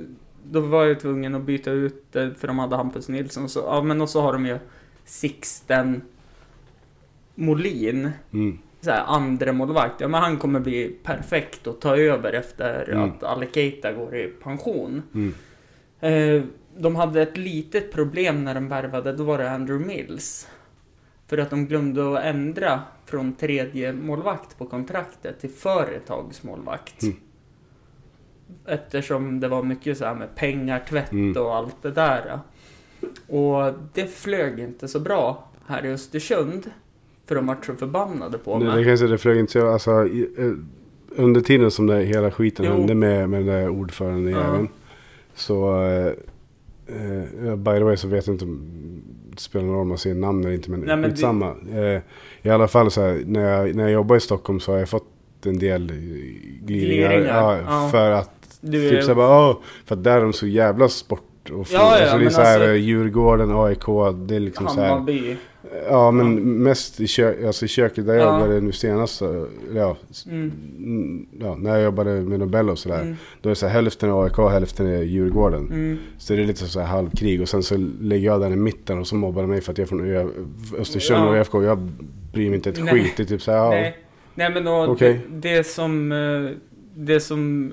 [0.50, 3.48] då var jag tvungen att byta ut det för de hade Hampus Nilsson.
[3.48, 4.58] Så, ja, men och så har de ju
[5.04, 6.02] Sixten
[7.34, 8.10] Molin.
[8.32, 8.58] Mm.
[8.80, 10.00] Så här, andra målvakt.
[10.00, 13.10] Ja, men han kommer bli perfekt att ta över efter Mm.
[13.20, 15.02] att Keita går i pension.
[15.14, 15.34] Mm.
[16.00, 16.42] Eh,
[16.78, 20.48] de hade ett litet problem när de värvade, då var det Andrew Mills.
[21.26, 27.02] För att de glömde att ändra från tredje målvakt på kontraktet till företagsmålvakt.
[27.02, 27.16] Mm.
[28.66, 31.42] Eftersom det var mycket så här med pengar, tvätt Mm.
[31.42, 32.38] och allt det där.
[33.28, 36.70] Och det flög inte så bra här i Östersund.
[37.26, 38.76] För de var så förbannade på Det, mig.
[38.76, 39.90] det kan jag säga, det flög inte så, alltså,
[40.38, 40.52] eh,
[41.16, 42.72] under tiden som det hela skiten Jo.
[42.72, 44.38] hände med, med den där ordföranden Ja.
[44.40, 44.68] jäveln.
[45.34, 45.74] Så,
[46.88, 48.60] eh, by the way så vet jag inte om
[49.30, 51.54] det spelar någon roll om man säger namn eller inte, men, Nej, men det- skitsamma.
[51.74, 52.00] Eh,
[52.42, 54.88] I alla fall så här, när jag, när jag jobbar i Stockholm så har jag
[54.88, 55.12] fått
[55.46, 55.86] en del
[56.62, 57.08] glidningar.
[57.08, 57.88] Gliringar, Ja.
[57.92, 60.88] För att, Du typ så här, bara, åh, för att där är de så jävla
[60.88, 61.66] sport och.
[61.72, 63.86] Ja, ja, alltså, det är så här, alltså- Djurgården, AIK,
[64.26, 64.88] det är liksom så här.
[64.88, 65.36] Hammarby.
[65.90, 66.40] Ja, men Ja.
[66.42, 68.40] mest i, kö alltså i köket där jag Ja.
[68.40, 69.22] jobbade nu senast.
[69.74, 71.26] Ja, Mm.
[71.40, 73.00] ja, när jag jobbade med Nobel och sådär.
[73.02, 73.16] Mm.
[73.40, 75.66] Då är det så här, hälften är AIK, hälften är Djurgården.
[75.66, 75.98] Mm.
[76.18, 77.40] Så det är lite så här halvkrig.
[77.42, 79.78] Och sen så lägger jag där i mitten och så mobbar de mig för att
[79.78, 80.28] jag är från Ö
[80.78, 81.28] Östersund Ja.
[81.28, 81.54] och ÖFK.
[81.54, 81.78] Jag
[82.32, 82.94] bryr mig inte ett Nej.
[82.94, 83.12] skit.
[83.16, 83.70] Det är typ så här, ja.
[83.70, 83.96] Nej.
[84.34, 85.20] Nej men och Okej.
[85.30, 86.50] det, det som eh,
[86.94, 87.72] Det som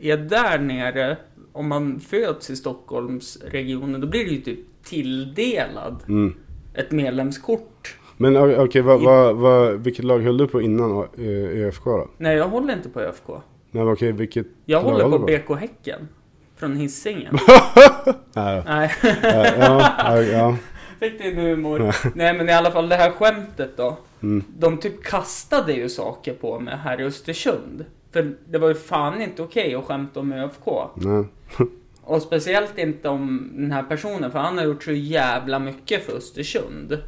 [0.00, 1.16] är där nere
[1.56, 6.34] Om man föds i Stockholmsregionen Då blir det ju typ tilldelad Mm.
[6.74, 7.96] ett medlemskort.
[8.16, 12.08] Men okej, vad, vad, vad, vilket lag höll du på innan eh, ÖFK då?
[12.18, 13.28] Nej, jag håller inte på ÖFK.
[13.70, 16.08] Nej okej, vilket Jag håller på du BK Häcken.
[16.56, 17.38] Från Hisingen.
[18.32, 18.90] Nej, Nej,
[19.22, 20.56] ja, ja, ja.
[21.00, 21.94] fick din humor.
[22.14, 23.96] Nej men i alla fall det här skämtet då.
[24.22, 24.44] Mm.
[24.58, 27.84] De typ kastade ju saker på mig här i Östersund.
[28.12, 30.66] För det var ju fan inte okej att skämta om ÖFK.
[30.94, 31.24] Nej.
[32.02, 36.16] Och speciellt inte om den här personen, för han har gjort så jävla mycket för
[36.16, 36.98] Östersund.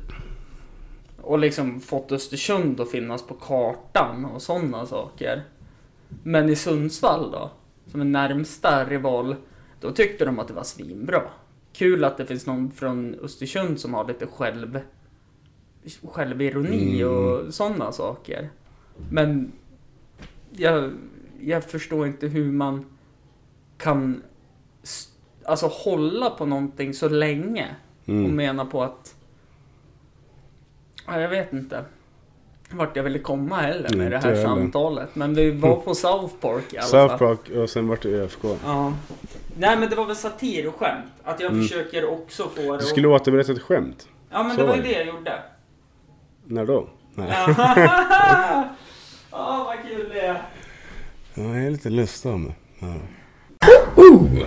[1.23, 5.43] Och liksom fått Östersund att finnas på kartan och sådana saker.
[6.23, 7.51] Men i Sundsvall då,
[7.87, 9.37] som är närmsta rival,
[9.81, 11.23] då tyckte de att det var svinbra.
[11.73, 14.81] Kul att det finns någon från Östersund som har lite själv,
[16.05, 17.15] självironi Mm.
[17.15, 18.51] och sådana saker.
[19.11, 19.53] Men
[20.51, 20.93] jag,
[21.41, 22.85] jag förstår inte hur man
[23.79, 24.23] kan
[25.45, 27.67] alltså hålla på någonting så länge
[28.03, 28.37] och Mm.
[28.37, 29.15] mena på att
[31.07, 31.85] ja, jag vet inte
[32.71, 34.43] vart jag ville komma heller med det här heller.
[34.45, 35.15] samtalet.
[35.15, 37.09] Men vi var på South Park i alla fall.
[37.09, 38.45] South Park och sen vart det ÖFK.
[38.65, 38.93] Ja.
[39.59, 41.05] Nej men det var väl satir och skämt.
[41.25, 41.63] Att jag Mm.
[41.63, 44.09] försöker också få det Du skulle återberätta ett skämt.
[44.31, 44.93] Ja men så det var ju det.
[44.93, 45.43] jag gjorde.
[46.45, 46.89] När då?
[47.15, 47.29] Nej.
[47.31, 47.55] Ja,
[49.31, 50.43] Ja, vad kul det är.
[51.35, 52.55] Ja, jag är lite lustig om det.
[52.87, 52.95] Ja.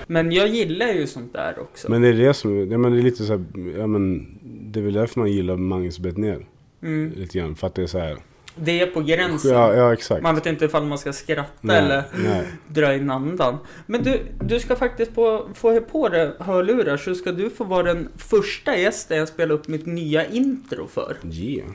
[0.08, 1.92] Men jag gillar ju sånt där också.
[1.92, 3.44] Men det är det som, ja, men det är lite så här,
[3.78, 4.28] ja men
[4.72, 6.46] det är väl därför man gillar Magnus ner
[6.84, 7.14] Mm.
[7.16, 7.56] lite grann.
[7.56, 8.18] För att det är så här.
[8.56, 9.52] Det är på gränsen.
[9.52, 10.24] Ja, ja exakt.
[10.24, 12.46] Man vet inte ifall man ska skratta Nej, eller nej.
[12.68, 13.58] dra in andan.
[13.86, 17.64] Men du, du ska faktiskt på, få ha på dig hörlurar så ska du få
[17.64, 21.18] vara den första gästen jag spelar upp mitt nya intro för.
[21.32, 21.70] Yeah.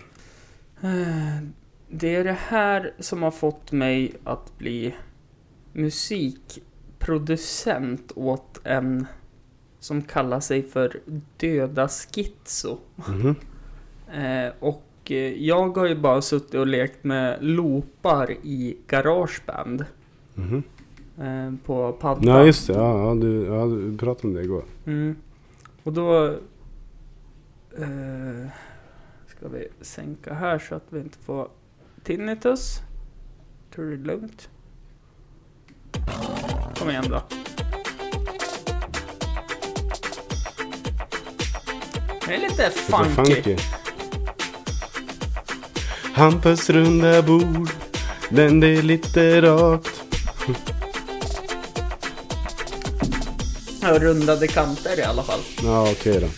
[0.82, 1.42] Eh,
[1.88, 4.94] Det är det här som har fått mig att bli
[6.96, 9.06] musikproducent åt en
[9.80, 11.00] som kallar sig för
[11.36, 12.78] Döda Schizo.
[12.96, 13.34] Mhm.
[14.12, 19.84] Eh, och eh, jag har ju bara suttit och lekt med loopar i Garageband.
[21.18, 22.24] Eh, på paddan.
[22.24, 24.64] Ja just det, ja, ja, du, ja, du pratade om det igår.
[24.86, 25.16] Mm.
[25.82, 26.26] Och då...
[27.78, 28.48] Eh,
[29.26, 31.48] ska vi sänka här så att vi inte får
[32.04, 32.80] tinnitus.
[33.74, 34.48] Tror det är lugnt.
[36.78, 37.22] Kom igen då.
[42.26, 43.34] Det är lite Lite funky.
[43.34, 43.56] funky.
[46.14, 47.68] Hampus runda bord,
[48.30, 50.02] den är lite rakt.
[53.82, 55.40] Rundade kanter i alla fall.
[55.62, 56.28] Ja okej då.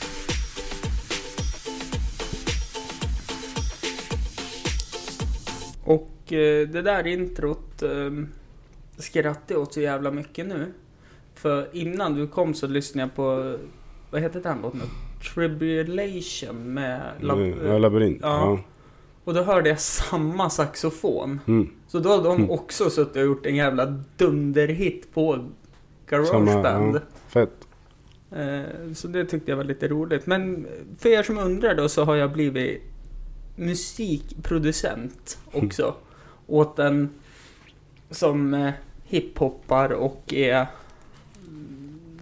[5.85, 8.11] Och eh, det där introt eh,
[8.99, 10.73] skrattar jag åt så jävla mycket nu.
[11.35, 13.57] För innan du kom så lyssnade jag på,
[14.11, 14.81] vad heter den låten?
[15.35, 17.01] Tribulation med...
[17.21, 18.19] Lab- Ja, labyrint.
[18.23, 18.29] Ja.
[18.29, 18.61] Ja.
[19.25, 21.41] och då hörde jag samma saxofon.
[21.47, 21.71] Mm.
[21.89, 22.51] Så då har de Mm.
[22.51, 25.49] också suttit och gjort en jävla dunderhit på
[26.09, 26.95] Garageband.
[26.97, 27.01] ja.
[27.29, 27.69] Fett.
[28.31, 30.27] Eh, Så det tyckte jag var lite roligt.
[30.27, 30.67] Men
[30.99, 32.83] för er som undrar då så har jag blivit
[33.57, 35.95] musikproducent också.
[36.47, 37.11] Åt en
[38.11, 38.71] som eh,
[39.09, 40.67] hiphoppar och är...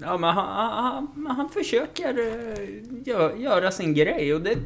[0.00, 2.58] Ja men han, han, han försöker eh,
[3.04, 4.58] gö- göra sin grej och det,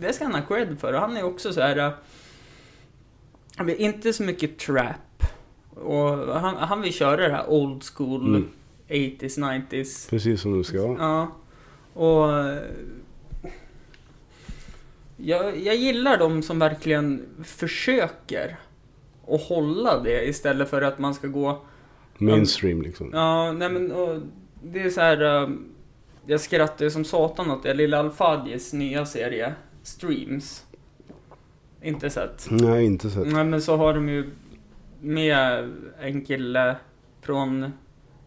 [0.00, 0.92] det ska han ha cred för.
[0.92, 1.76] Han är också så här...
[1.76, 1.90] eh,
[3.56, 5.22] Han vill inte så mycket trap.
[5.74, 8.48] Och han, han vill köra det här old school, Mm.
[8.88, 9.38] 80s,
[9.70, 10.10] 90s.
[10.10, 10.76] Precis som du ska.
[10.98, 11.28] Ja.
[11.94, 12.38] Och...
[12.38, 12.62] eh,
[15.22, 18.56] Jag, jag gillar de som verkligen försöker
[19.30, 21.62] att hålla det istället för att man ska gå...
[22.18, 23.10] Mainstream liksom.
[23.12, 24.20] Ja, nej men och,
[24.62, 25.42] det är så här...
[25.42, 25.48] eh,
[26.26, 27.74] Jag skrattar ju som satan åt det.
[27.74, 30.64] Lilla Alfadjis nya serie Streams.
[31.82, 32.46] Inte sett.
[32.50, 33.26] Nej, inte sett.
[33.26, 34.30] Nej men så har de ju
[35.00, 36.76] med en kille
[37.22, 37.72] från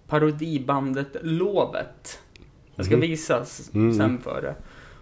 [0.08, 2.20] parodibandet Lovet.
[2.76, 3.02] Jag ska Mhm.
[3.02, 3.94] visa Mm.
[3.94, 4.56] sen för det.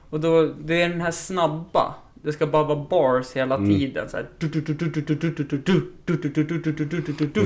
[0.10, 1.96] Och då, det är den här snabba.
[2.24, 3.70] Det ska bara vara bars hela Mm.
[3.70, 4.10] tiden.
[4.10, 4.26] Så här.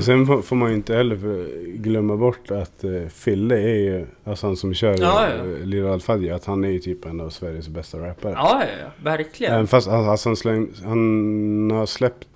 [0.00, 4.56] Sen får- man ju inte heller glömma bort att eh, Fille är ju, alltså han
[4.56, 5.44] som kör Ja, ja.
[5.44, 8.32] eh, Lil Alfadji, att han är ju typ en av Sveriges bästa rappare.
[8.32, 9.52] Ja, ja, verkligen.
[9.54, 12.28] Även fast alltså, alltså, han, släng, han har släppt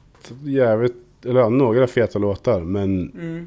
[0.45, 3.47] jävligt, eller ja, några feta låtar, men Mm.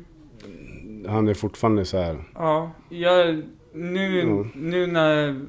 [1.08, 2.16] han är fortfarande så här.
[2.36, 3.42] Ja, jag,
[3.74, 4.46] nu, Ja.
[4.56, 5.42] nu när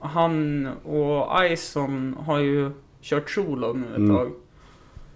[0.00, 2.70] han och Ison har ju
[3.02, 4.16] kört solo nu ett Mm.
[4.16, 4.32] tag.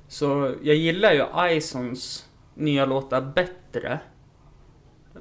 [0.08, 3.98] Så jag gillar ju Isons nya låtar bättre.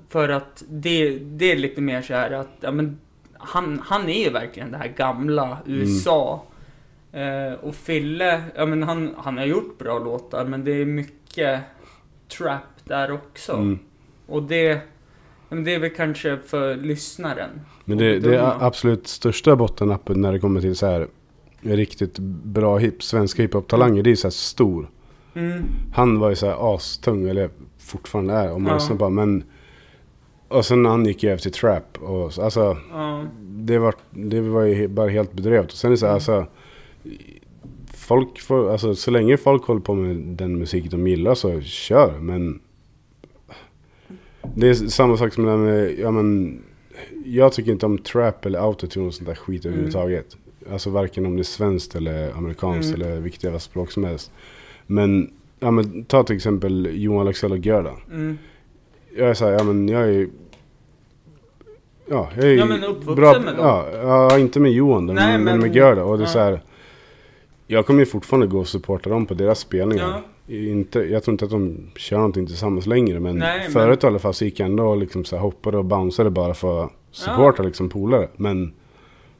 [0.10, 2.99] För att det, det är lite mer så här att, ja men
[3.38, 6.43] han, han är ju verkligen det här gamla USA.
[7.12, 11.62] Eh, och Fille, ja men han, han har gjort bra låtar men det är mycket
[12.38, 13.54] trap där också.
[13.54, 13.80] Mm.
[14.28, 14.80] Och det,
[15.54, 17.50] men det är väl kanske för lyssnaren.
[17.86, 21.08] Men det, det är absolut största bottennappet när det kommer till så här
[21.62, 24.89] riktigt bra hip, svenska hiphop-talanger, det är så här stor.
[25.34, 25.63] Mm.
[25.94, 28.78] Han var ju så här astung, eller fortfarande är, om man Ja.
[28.78, 29.44] lyssnar på men
[30.48, 33.24] Och sen han gick över till trap och så, alltså Ja.
[33.42, 35.72] det var, det var ju bara helt bedrövligt.
[35.72, 36.16] Och sen är det så här, Mm.
[36.16, 36.46] alltså
[37.96, 42.20] Folk får, alltså så länge folk håller på med den musik de gillar så kör.
[42.20, 42.60] Men
[44.56, 46.60] det är samma sak som med, ja men
[47.26, 49.74] Jag tycker inte om trap eller autotune och sånt där skit Mm.
[49.74, 50.38] överhuvudtaget.
[50.72, 53.02] Alltså varken om det är svenskt eller amerikanskt Mm.
[53.08, 54.32] eller vilket jävla språk som helst.
[54.88, 57.92] Men, ja men ta till exempel Johan Lexell och Gerda.
[58.12, 58.38] Mm.
[59.18, 60.28] Jag är såhär, ja men jag är
[62.10, 63.66] Ja, jag är Ja, men uppvuxen bra, med dem.
[63.66, 66.04] Ja, ja, inte med Johan då, Nej, men, men men- med Gerda.
[66.04, 66.32] Och det är ja.
[66.32, 66.62] så här.
[67.68, 70.22] Jag kommer ju fortfarande gå och supporta dem på deras spelningar.
[70.48, 70.56] Ja.
[70.56, 73.20] Inte, jag tror inte att de kör någonting tillsammans längre.
[73.20, 75.44] Men Nej, men- förut i alla fall så gick jag ändå och liksom så här
[75.44, 78.28] hoppade och bounceade bara för att supporta liksom polare.
[78.36, 78.74] Men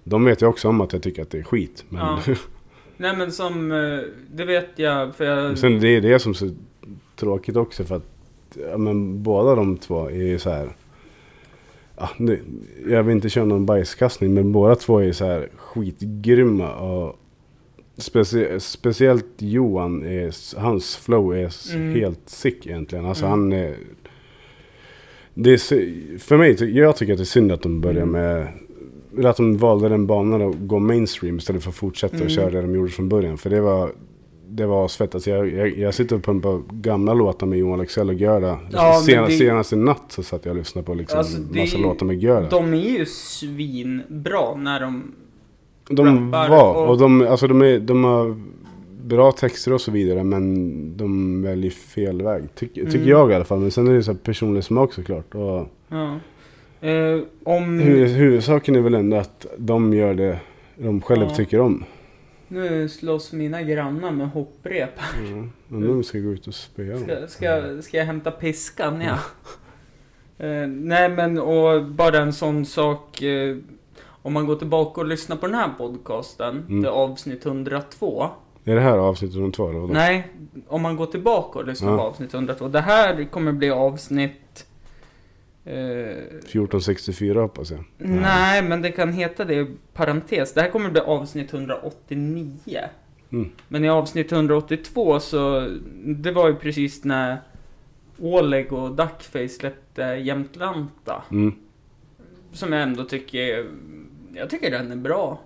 [0.04, 1.86] de vet ju också om att jag tycker att det är skit.
[1.90, 2.20] Men Ja.
[2.98, 4.00] Nej men som, eh,
[4.32, 5.58] det vet jag för jag...
[5.58, 6.50] sen det är det som är så
[7.16, 8.08] tråkigt också för att
[8.72, 10.70] ja, men båda de två är ju så här.
[11.98, 12.40] Ja, det,
[12.88, 16.74] jag vill inte köra någon bajskastning men båda två är så här skitgrymma.
[16.76, 17.20] Och
[17.98, 21.96] specie, speciellt Johan, är, hans flow är Mm.
[21.96, 23.06] helt sick egentligen.
[23.06, 23.40] Alltså Mm.
[23.40, 23.76] han är...
[25.34, 28.12] Det är, för mig, jag tycker att det är synd att de börjar Mm.
[28.12, 28.48] med...
[29.18, 32.26] eller Att de valde den banan och gå mainstream istället för att fortsätta Mm.
[32.26, 33.38] och köra det de gjorde från början.
[33.38, 33.92] För det var...
[34.56, 35.16] Det var svett.
[35.16, 38.60] Alltså jag, jag, jag sitter och pumpar gamla låtar med Johan Lexell och Gerda.
[38.72, 41.38] Ja, men senast, det- senast i natt så satt jag och lyssnade på liksom Alltså,
[41.42, 42.50] det- massa låtar med Gerda.
[42.50, 45.16] De är ju svinbra när de...
[45.90, 48.36] De rappar var, och- och de, alltså de, är, de har
[49.04, 52.44] bra texter och så vidare men de väljer fel väg.
[52.56, 53.08] Ty, Tycker Mm.
[53.10, 53.60] jag i alla fall.
[53.60, 55.36] Men sen är det så här personlig smak såklart.
[55.36, 56.20] Och Ja.
[56.82, 57.80] Eh, om...
[57.80, 60.40] hu- huvudsaken är väl ändå att de gör det
[60.76, 61.36] de själva Ja.
[61.36, 61.84] tycker om.
[62.48, 64.90] Nu slåss mina grannar med hopprep.
[65.28, 65.52] Mm.
[65.70, 66.98] Undrar om vi ska gå ut och spöa.
[66.98, 69.02] Ska, ska, ska jag hämta piskan?
[69.02, 69.18] Ja.
[70.38, 73.22] Eh, nej men och bara en sån sak.
[73.22, 73.58] Eh,
[74.24, 76.66] om man går tillbaka och lyssnar på den här podcasten.
[76.70, 76.82] Mm.
[76.82, 78.30] Det är avsnitt 102.
[78.66, 79.94] Är det här avsnittet om två eller vadå?
[79.94, 80.28] Nej,
[80.68, 81.98] om man går tillbaka och lyssnar Ja.
[81.98, 82.68] på avsnitt 102.
[82.68, 84.66] Det här kommer bli avsnitt...
[85.66, 87.84] Eh, 1464 hoppas jag.
[87.98, 90.54] nej, men det kan heta det i parentes.
[90.54, 92.80] Det här kommer bli avsnitt 189.
[93.32, 93.50] Mm.
[93.68, 95.68] Men i avsnitt 182 så,
[96.06, 97.38] det var ju precis när
[98.20, 101.24] Oleg och Duckface släppte Jämtlanta.
[101.32, 101.54] Mm.
[102.52, 103.66] Som jag ändå tycker,
[104.34, 105.40] jag tycker den är bra.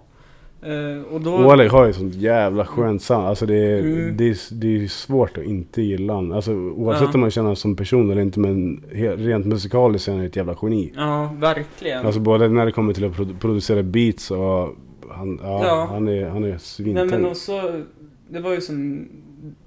[0.61, 1.35] Eh, och då...
[1.53, 3.27] Oleg har ju sånt jävla skönt sound.
[3.27, 4.17] Alltså det är, Mm.
[4.17, 6.31] det, är, det är svårt att inte gilla honom.
[6.31, 7.13] Alltså oavsett Ja.
[7.13, 8.39] om man känner honom som person eller inte.
[8.39, 8.83] Men
[9.17, 10.93] rent musikaliskt är han ett jävla geni.
[10.95, 12.05] Ja, verkligen.
[12.05, 14.75] Alltså både när det kommer till att produ- producera beats och
[15.09, 15.87] han, ja, Ja.
[15.91, 17.11] han är, han är Nej svintänk.
[17.11, 17.81] men också,
[18.29, 19.07] det var ju som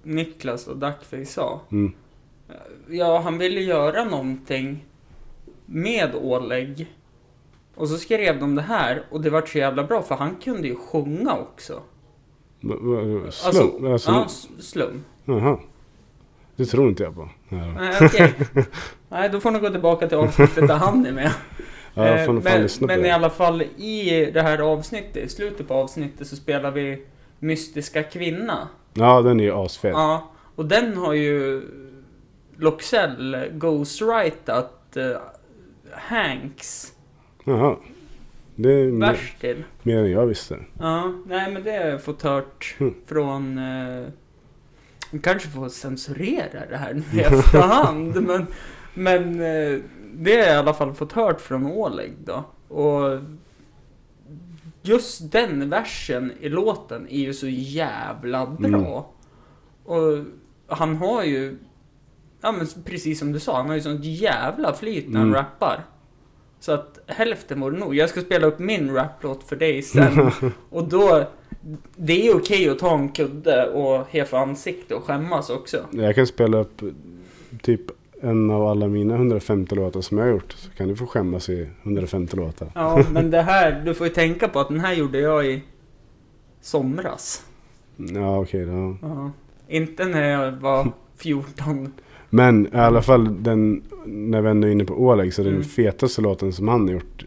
[0.03, 1.61] Niklas och Duckface sa.
[1.73, 1.93] Mm.
[2.89, 4.85] Ja, han ville göra någonting
[5.67, 6.87] med Oleg.
[7.75, 10.69] Och så skrev de det här och det var så jävla bra för han kunde
[10.69, 11.81] ju sjunga också.
[13.31, 13.93] Slum?
[13.93, 15.05] Alltså, ja, s- slum.
[15.25, 15.59] Jaha.
[16.57, 17.29] Det tror inte jag på.
[17.49, 18.35] Ja, Nej, okej.
[19.09, 21.31] Nej, då får ni gå tillbaka till avsnittet där han är med.
[21.95, 25.29] ja Eh, fan men lyssna på men i alla fall i det här avsnittet, i
[25.29, 27.07] slutet på avsnittet så spelar vi
[27.39, 28.69] Mystiska Kvinna.
[28.95, 29.91] Ja, den är ju asfet.
[29.93, 31.63] Ja, och den har ju
[32.57, 35.17] Loxell ghostwritat uh,
[35.93, 36.93] Hanks
[37.45, 37.77] Jaha.
[38.57, 39.65] Det är mer, till.
[39.83, 40.59] mer än jag visste.
[40.79, 42.95] Ja, nej men det har jag fått hört Mm.
[43.07, 43.59] från...
[43.59, 44.09] Uh,
[45.23, 48.23] kanske får censurera det här nu i efterhand.
[48.23, 48.47] men
[48.95, 49.79] men eh,
[50.15, 52.45] det har jag i alla fall fått hört från Oleg då.
[52.77, 53.21] Och
[54.83, 58.69] just den versen i låten är ju så jävla bra.
[58.69, 58.85] Mm.
[59.85, 60.25] Och
[60.67, 61.59] han har ju,
[62.41, 65.35] ja men precis som du sa, han har ju sånt jävla flyt när han Mm.
[65.41, 65.85] rappar.
[66.61, 67.95] Så att hälften vore nog.
[67.95, 70.31] Jag ska spela upp min raplåt för dig sen.
[70.71, 71.29] och då,
[71.97, 75.85] det är okej att ta en kudde och hefa ansikte och skämmas också.
[75.91, 76.83] Jag kan spela upp
[77.63, 77.81] typ
[78.23, 80.53] en av alla mina 150 låtar som jag har gjort.
[80.53, 82.73] Så kan du få skämmas i 150 låtar.
[82.75, 85.63] Ja, men det här, du får ju tänka på att den här gjorde jag i
[86.61, 87.45] somras.
[87.97, 88.97] Ja, okej då.
[89.03, 89.31] Ja.
[89.69, 91.93] Inte när jag var 14.
[92.31, 95.65] Men i alla fall den, när vi ändå är inne på Oleg, så den Mm.
[95.65, 97.25] fetaste låten som han har gjort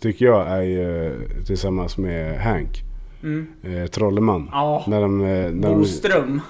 [0.00, 1.12] tycker jag är ju
[1.46, 2.82] tillsammans med Hank,
[3.22, 3.46] Mm.
[3.62, 4.48] eh, Trolleman.
[4.52, 5.20] Ja, När de...
[5.20, 6.40] eh, När de Boström.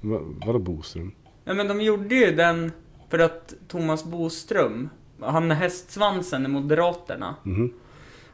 [0.00, 1.12] va, vadå Boström?
[1.44, 2.72] Ja men de gjorde ju den
[3.10, 4.88] för att Thomas Boström,
[5.20, 7.34] han med hästsvansen i Moderaterna.
[7.42, 7.72] Mhm.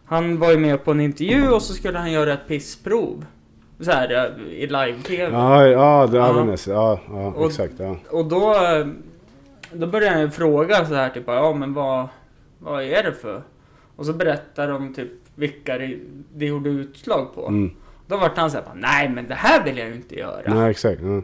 [0.04, 3.24] Han var ju med på en intervju och så skulle han göra ett pissprov.
[3.80, 5.30] Så här eh, i live-tv.
[5.32, 6.46] Ja, ja, det Ja.
[6.46, 6.56] ja.
[6.66, 7.74] Ja, ja Och- exakt.
[7.78, 7.96] Ja.
[8.10, 8.86] Och då, eh,
[9.72, 12.08] då började han ju fråga så här typ, ja men vad,
[12.58, 13.42] vad är det för?
[13.96, 15.98] Och så berättar de typ vilka det,
[16.34, 17.46] det gjorde utslag på.
[17.48, 17.70] Mm.
[18.06, 20.54] Då vart han såhär, nej men det här vill jag ju inte göra.
[20.54, 21.00] Nej, exakt.
[21.02, 21.22] Ja.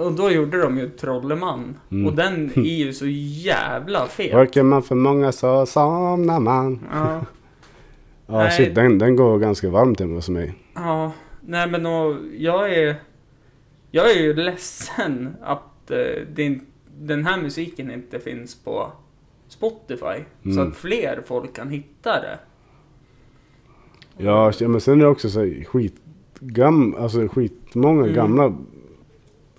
[0.00, 1.76] Och då gjorde de ju Trolleman.
[1.90, 2.06] Mm.
[2.06, 4.34] Och den är ju så jävla fet.
[4.34, 6.80] Orkar man för många så somnar man.
[6.92, 7.20] Ja,
[8.44, 10.54] Ja, shit, den, den går ganska varmt hemma hos mig.
[10.74, 11.12] ja,
[11.50, 12.96] nej men och, jag är...
[13.90, 16.58] Jag är ju ledsen att eh, det,
[16.98, 18.92] den här musiken inte finns på
[19.48, 20.24] Spotify.
[20.42, 20.68] Så Mm.
[20.68, 22.38] att fler folk kan hitta det.
[24.16, 28.14] Ja, men sen är det också så här skitgam, alltså skitmånga Mm.
[28.14, 28.54] gamla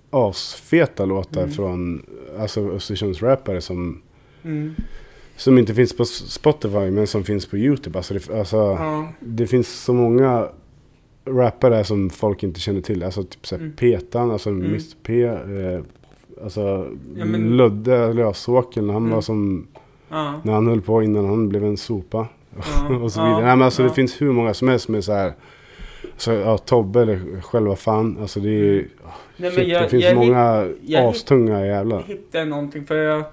[0.10, 1.54] asfeta låtar Mm.
[1.54, 2.06] från
[2.40, 4.02] alltså Östersundsrappare som,
[4.44, 4.76] Mm.
[5.36, 8.00] som inte finns på Spotify men som finns på YouTube.
[8.00, 10.50] Alltså det, alltså, Ja, det finns så många
[11.26, 13.04] rappare som folk inte känner till.
[13.04, 13.74] Alltså typ såhär Mm.
[13.76, 14.66] Petan, alltså Mm.
[14.66, 15.24] Mr P.
[15.24, 15.82] Eh,
[16.44, 16.62] alltså
[17.18, 19.14] Ja, men- Ludde Lösåker när han Mm.
[19.16, 19.68] var som,
[20.10, 22.28] ja, när han höll på innan han blev en sopa.
[22.56, 23.36] ja, och så vidare.
[23.46, 25.34] Nej, men alltså det finns hur många som helst som är så här.
[26.18, 28.18] Så, ja, Tobbe eller själva fan.
[28.22, 28.86] Alltså det är Nej,
[29.38, 32.04] men shit, jag- det finns jag många jag astunga jävlar.
[32.04, 33.24] hittade någonting för jag,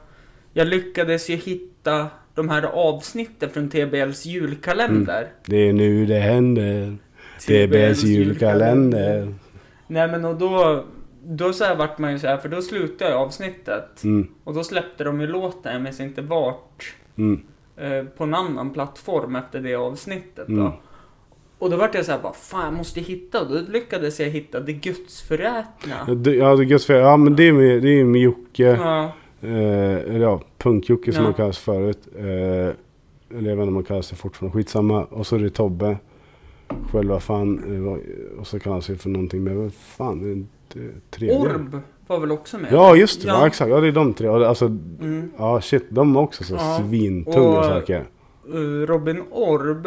[0.52, 5.28] jag lyckades ju hitta de här avsnitten från TBLs julkalender.
[5.46, 6.96] Det är nu det händer.
[7.46, 9.34] Det bäst julkalender.
[9.86, 10.84] Nej men och då,
[11.24, 14.04] då så här vart man ju så här, för då slutade avsnittet.
[14.04, 17.40] Mm, Och då släppte de ju låten, jag minns inte vart, mm,
[17.76, 20.52] eh, på en annan plattform efter det avsnittet då.
[20.60, 20.72] Mm.
[21.58, 23.40] Och då vart jag så här bara, fan jag måste hitta.
[23.40, 26.14] Och då lyckades jag hitta Det Ja, Gudsförrätna.
[26.14, 28.62] det, ja, det gött för, ja men det är med, det är med Jocke.
[28.62, 29.12] Ja.
[29.42, 31.28] Eh, ja, Punk-Jocke som Ja.
[31.28, 31.98] han kallas förut.
[32.18, 32.74] Eh, eller
[33.30, 34.56] jag vet inte om han kallas det fortfarande.
[34.58, 35.04] Skitsamma.
[35.04, 35.96] Och så är det Tobbe.
[36.92, 37.58] Själva fan.
[38.34, 40.48] eh, Och så kallas det för någonting med, vad fan,
[41.10, 41.38] tredje.
[41.38, 42.72] Orb var väl också med?
[42.72, 43.40] Ja just det, Ja.
[43.40, 43.46] ja.
[43.46, 43.70] exakt.
[43.70, 44.28] Ja det är de tre.
[44.28, 45.30] Alltså, Mm.
[45.38, 45.86] ja shit.
[45.90, 46.80] De är också så Ja.
[46.88, 48.04] svintunga Och- saker.
[48.54, 49.86] Uh, Robin Orb.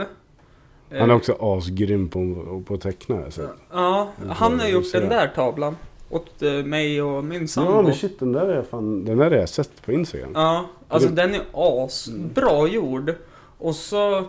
[0.89, 2.35] Han är eh, också asgrym på,
[2.67, 3.23] på att teckna.
[3.23, 3.49] Alltså.
[3.71, 5.75] Ja, han har gjort så den där tavlan.
[6.09, 7.71] Åt eh, mig och min sambo.
[7.71, 10.31] Ja men shit, den där är fan, den där har jag sett på Instagram.
[10.33, 13.13] Ja, alltså den är asbra gjord.
[13.57, 14.23] Och så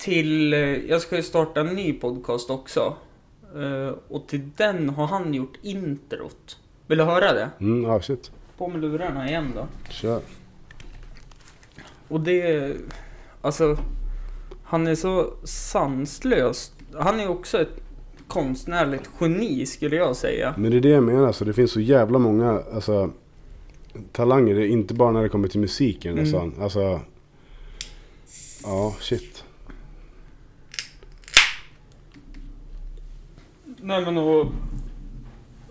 [0.00, 2.96] till, eh, jag ska ju starta en ny podcast också.
[3.56, 6.58] Eh, Och till den har han gjort introt.
[6.86, 7.50] Vill du höra det?
[7.60, 8.30] Mm, ja shit.
[8.58, 9.66] På med lurarna igen då.
[9.90, 10.20] Kör.
[12.08, 12.72] Och det,
[13.42, 13.76] alltså,
[14.64, 16.72] han är så sanslös.
[16.94, 17.80] Han är också ett
[18.28, 20.54] konstnärligt geni skulle jag säga.
[20.58, 23.10] Men det är det jag menar, alltså, det finns så jävla många alltså,
[24.12, 26.18] talanger, inte bara när det kommer till musiken.
[26.18, 26.22] Mm.
[26.22, 27.00] Alltså, alltså,
[28.62, 29.39] ja, shit.
[33.82, 34.46] Nej men och,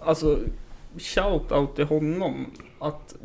[0.01, 0.39] alltså,
[0.97, 2.45] shout out till honom.
[2.79, 3.15] Att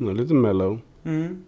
[0.00, 0.80] Ja, lite mellow.
[1.04, 1.44] Mm.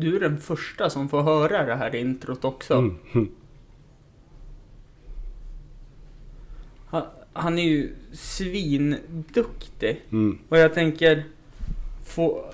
[0.00, 2.74] Du är den första som får höra det här introt också.
[2.74, 2.96] Mm.
[3.12, 3.28] hm.
[6.86, 10.04] Han, han är ju svinduktig.
[10.10, 10.38] Mm.
[10.48, 11.24] Och jag tänker,
[12.06, 12.44] få,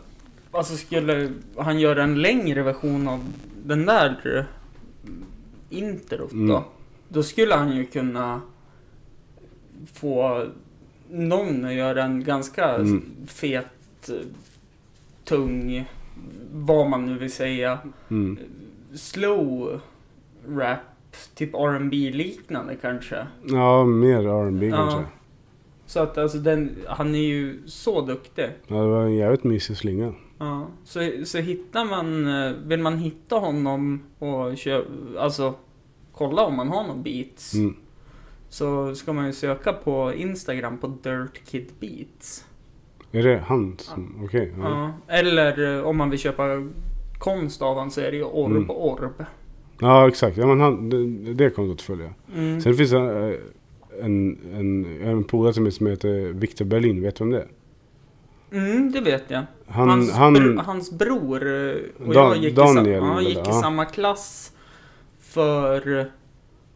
[0.51, 3.33] alltså skulle han göra en längre version av
[3.65, 4.45] den där eh,
[5.79, 6.37] introt då?
[6.37, 6.63] Mm.
[7.09, 8.41] Då skulle han ju kunna
[9.93, 10.47] få
[11.11, 13.11] någon att göra en ganska Mm.
[13.27, 14.15] fet, eh,
[15.25, 15.85] tung,
[16.53, 17.79] vad man nu vill säga,
[18.11, 18.39] Mm.
[18.95, 19.81] slow
[20.49, 20.79] rap,
[21.35, 23.27] typ R&B liknande kanske.
[23.49, 24.77] Ja, mer R&B Ja.
[24.77, 25.03] kanske.
[25.87, 28.49] Så att alltså den, han är ju så duktig.
[28.67, 30.15] Ja, det var en jävligt mysig slinga.
[30.39, 35.55] Ja, så, så hittar man, eh, vill man hitta honom och köpa, alltså
[36.13, 37.55] kolla om man har någon beats.
[37.55, 37.77] Mm.
[38.49, 42.47] Så ska man ju söka på Instagram på Dirt Kid Beats.
[43.15, 44.53] Är det han som, okej.
[44.63, 44.69] ja.
[45.09, 45.15] Ja.
[45.15, 46.45] Eller eh, om man vill köpa
[47.19, 48.71] konst av honom så är det ju Orb Mm.
[48.71, 49.25] Orb.
[49.81, 50.37] ja, exakt.
[50.37, 52.39] Ja, men han, det, det kontot följer jag.
[52.39, 52.61] Mm.
[52.61, 57.17] Sen finns det eh, en, en, en polare till mig som heter Victor Berlin, vet
[57.17, 57.49] du om det är?
[58.59, 59.43] Mm, det vet jag.
[59.67, 61.75] Han, hans, han, bro, hans bror eh,
[62.07, 64.53] och Dan- jag gick, i, Daniel, sam- ja, gick i samma klass
[65.21, 66.11] för...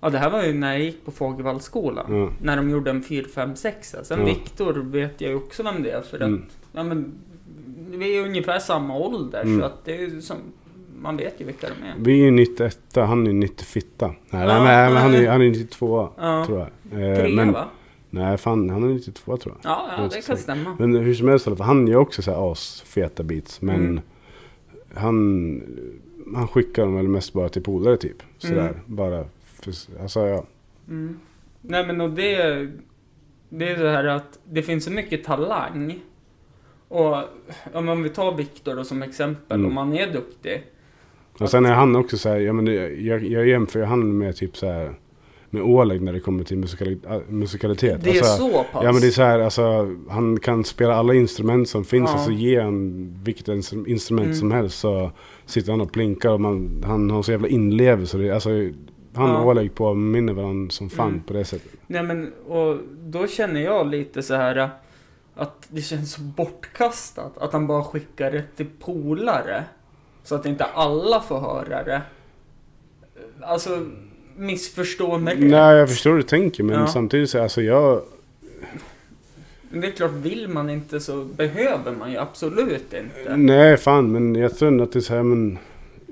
[0.01, 2.07] Ja, det här var ju när jag gick på Fågelvallskolan.
[2.17, 2.31] Ja.
[2.43, 3.97] När de gjorde en 4, 5, 6.
[4.03, 4.25] Sen Ja.
[4.27, 6.01] Viktor vet jag ju också vem det är.
[6.03, 6.43] För att, Mm.
[6.73, 7.13] ja men,
[7.91, 9.43] vi är ungefär samma ålder.
[9.43, 9.61] Mm.
[9.61, 10.37] Så att det är ju som,
[11.01, 11.95] man vet ju vilka de är.
[11.99, 14.07] Vi är ju 91, han är 90 fitta.
[14.07, 15.27] Nej, Ja, nej, men han nej.
[15.27, 16.45] är, han är 92 Ja.
[16.47, 16.69] tror jag.
[17.11, 17.65] Eh, Tre men, va?
[18.11, 19.71] nej, fan han är 92 tror jag.
[19.71, 20.77] Ja, ja jag det kan stämma.
[20.79, 23.61] Men hur som helst fall, han gör också så här asfeta beats.
[23.63, 24.01] Men Mm.
[24.95, 25.63] han,
[26.35, 28.23] han skickar dem väl mest bara till polare typ.
[28.39, 28.75] Sådär, Mm.
[28.87, 29.25] bara.
[29.63, 30.45] För, alltså ja.
[30.89, 31.19] Mm.
[31.63, 32.67] Nej men och det,
[33.49, 36.01] det är så här att det finns så mycket talang.
[36.89, 37.17] Och
[37.73, 39.71] om man vill ta Viktor då som exempel, Mm.
[39.71, 40.63] om han är duktig.
[41.41, 42.67] Och sen är han också så här, ja men
[43.05, 44.95] jag, jag jämför han med typ så här
[45.51, 48.05] med Oleg när det kommer till musikali, äh, musikalitet.
[48.05, 48.85] Det är Alltså, så pass.
[48.85, 52.15] Ja men det är så här, alltså han kan spela alla instrument som finns Ja.
[52.15, 54.39] och så ger han vilket instru- instrument Mm.
[54.39, 55.11] som helst så
[55.47, 58.19] sitter han och plinkar och man, han har så jävla inlevelse.
[58.19, 58.51] Det, alltså,
[59.19, 61.23] han och Oleg påminner varandra som fan Mm.
[61.23, 61.73] på det sättet.
[61.87, 64.71] Nej men, och då känner jag lite så här
[65.35, 69.65] att det känns så bortkastat att han bara skickar det till polare.
[70.25, 72.03] Så att inte alla får höra det.
[73.41, 73.87] Alltså,
[74.37, 75.41] missförstå mig rätt.
[75.51, 76.87] Nej jag förstår hur du tänker men Ja.
[76.87, 78.03] samtidigt så alltså jag...
[79.71, 83.37] Men det är klart, vill man inte så behöver man ju absolut inte.
[83.37, 85.59] Nej fan men jag tror ändå att det är så här men...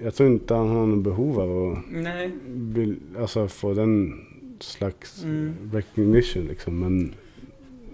[0.03, 2.31] Jag tror inte han har någon behov av att Nej.
[2.49, 4.21] vill, alltså, få den
[4.61, 5.55] slags Mm.
[5.73, 6.79] recognition liksom.
[6.81, 7.15] Men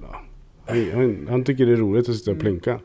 [0.02, 0.22] ja,
[0.66, 2.44] han, han, han tycker det är roligt att sitta och Mm.
[2.44, 2.80] plinka.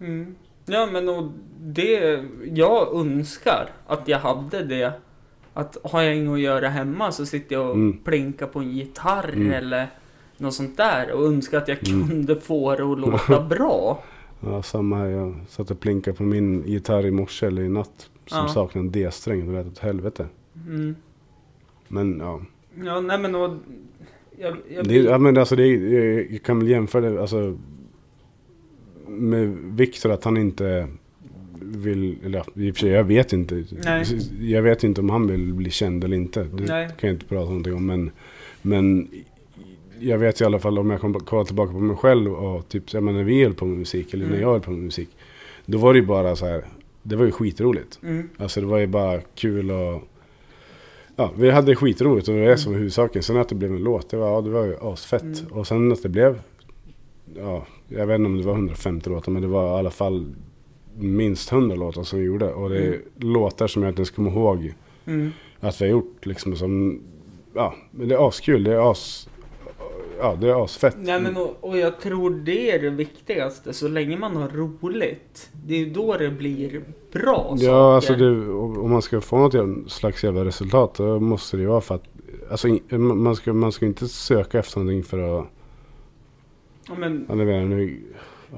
[0.00, 0.34] Mm.
[0.66, 1.30] Ja men och
[1.60, 4.92] det, jag önskar att jag hade det.
[5.54, 7.98] Att har jag inget att göra hemma så sitter jag och Mm.
[7.98, 9.52] plinkar på en gitarr Mm.
[9.52, 9.86] eller
[10.36, 12.08] något sånt där och önskar att jag Mm.
[12.08, 14.02] kunde få det att låta bra.
[14.40, 15.06] Ja, samma här.
[15.06, 18.10] Jag satt och plinkade på min gitarr i morse eller i natt.
[18.26, 18.48] Som Ja.
[18.48, 19.46] saknar en D-sträng.
[19.46, 20.26] Det var ett helvete.
[20.68, 20.94] Mm.
[21.88, 22.40] Men ja.
[22.84, 23.56] Ja, nej men och,
[24.38, 27.58] jag, jag Det, ja men alltså det, jag kan väl jämföra det alltså,
[29.08, 30.88] med Viktor att han inte
[31.60, 33.64] vill, eller i och för sig jag vet inte.
[33.84, 34.04] Nej.
[34.40, 36.44] Jag vet inte om han vill bli känd eller inte.
[36.44, 36.88] Det Nej.
[36.98, 37.86] kan jag inte prata någonting om.
[37.86, 38.10] Men,
[38.62, 39.08] men
[40.00, 42.92] jag vet i alla fall om jag kommer kolla tillbaka på mig själv och typ
[42.92, 44.42] jag menar, när vi höll på med musik eller när Mm.
[44.42, 45.08] jag höll på med musik.
[45.66, 46.64] Då var det ju bara så här,
[47.08, 47.98] det var ju skitroligt.
[48.02, 50.02] mm, Alltså det var ju bara kul och...
[51.16, 53.22] Ja, vi hade skitroligt och det var det som var huvudsaken.
[53.22, 55.22] Sen att det blev en låt, det var, ja, det var ju asfett.
[55.22, 55.52] Mm.
[55.52, 56.40] Och sen att det blev...
[57.36, 60.34] Ja, jag vet inte om det var 150 låtar men det var i alla fall
[60.98, 62.52] minst 100 låtar som vi gjorde.
[62.52, 63.00] Och det är Mm.
[63.16, 64.74] låtar som jag inte ens kommer ihåg
[65.06, 65.30] mm.
[65.60, 66.26] att vi har gjort.
[66.26, 67.00] Liksom som...
[67.54, 68.64] Ja, men det är askul.
[68.64, 69.28] Det är as...
[70.18, 70.96] Ja, det är asfett.
[70.98, 73.72] Nej men och, och jag tror det är det viktigaste.
[73.72, 75.50] Så länge man har roligt.
[75.66, 77.64] Det är ju då det blir bra saker.
[77.64, 81.68] Ja, alltså det, om man ska få något slags jävla resultat då måste det ju
[81.68, 82.04] vara för att...
[82.50, 85.46] Alltså man ska, man ska inte söka efter någonting för att...
[86.88, 88.00] Ja, men, Ja, jag nu.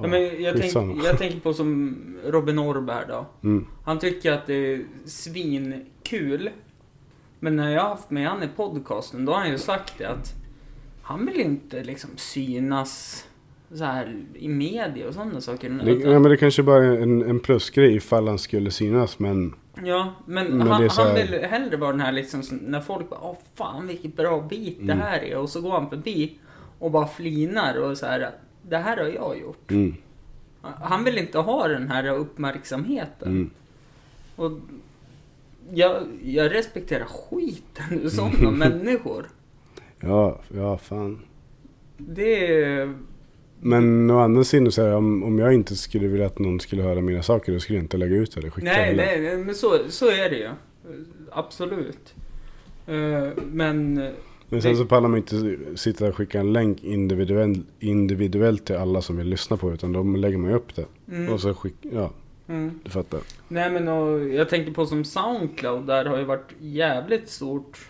[0.02, 3.26] ja, men jag, tänk, jag tänker på som Robin Orberg då.
[3.42, 3.66] Mm.
[3.84, 6.50] Han tycker att det är svinkul.
[7.40, 10.04] Men när jag har haft med han i podcasten, då har han ju sagt det
[10.04, 10.34] att
[11.08, 13.24] han vill inte liksom synas
[13.74, 15.70] så här i media och sådana saker.
[15.84, 19.54] Det, ja, men det kanske bara är en, en plusgrej ifall han skulle synas men...
[19.84, 22.42] Ja, men, Men det han, är så han här- vill hellre vara den här liksom,
[22.42, 24.98] som- när folk bara Åh fan vilket bra det Mm.
[24.98, 25.36] här är.
[25.36, 26.38] Och så går han förbi
[26.78, 28.30] och bara flinar och så här.
[28.62, 29.70] Det här har jag gjort.
[29.70, 29.94] Mm,
[30.60, 33.28] Han vill inte ha den här uppmärksamheten.
[33.28, 33.50] mm.
[34.36, 34.52] Och
[35.72, 39.28] jag, jag respekterar skiten ur sådana människor.
[40.00, 41.22] Ja, ja fan.
[41.96, 42.94] Det är...
[43.60, 46.82] Men å andra sidan så här, om, om jag inte skulle vilja att någon skulle
[46.82, 49.06] höra mina saker då skulle jag inte lägga ut eller skicka Nej, eller.
[49.06, 50.48] nej, nej, men så, så är det ju.
[51.30, 52.14] Absolut.
[52.86, 54.08] Eh, Men...
[54.50, 59.02] Men sen så pallar man inte sitta och skicka en länk individuell, individuellt till alla
[59.02, 60.84] som vill lyssna på utan då lägger man ju upp det.
[61.12, 62.10] Mm, Och så skick, ja,
[62.48, 62.80] mm.
[62.84, 63.20] du fattar.
[63.48, 67.88] Nej men och jag tänker på som Soundcloud, där har ju varit jävligt stort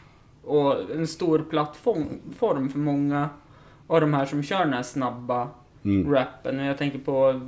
[0.49, 2.07] och en stor plattform
[2.38, 3.28] form för många
[3.86, 5.49] av de här som kör den här snabba
[5.84, 6.12] Mm.
[6.12, 6.59] rappen.
[6.59, 7.40] Jag tänker på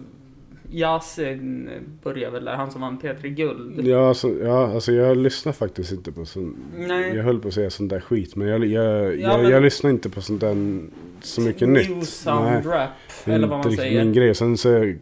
[0.70, 1.68] Yasin
[2.03, 3.86] började väl där, han som vann P3 Guld.
[3.86, 6.57] Ja, alltså, ja, alltså jag lyssnar faktiskt inte på sånt.
[6.78, 7.16] Nej.
[7.16, 9.62] Jag höll på att säga sånt där skit men jag, jag, Ja, jag, men- jag
[9.62, 10.78] lyssnar inte på sånt där
[11.20, 12.09] så mycket New nytt.
[12.09, 12.88] sound rap,
[13.24, 14.05] Det är eller vad man säger.
[14.05, 14.34] min grej.
[14.34, 14.92] Sen så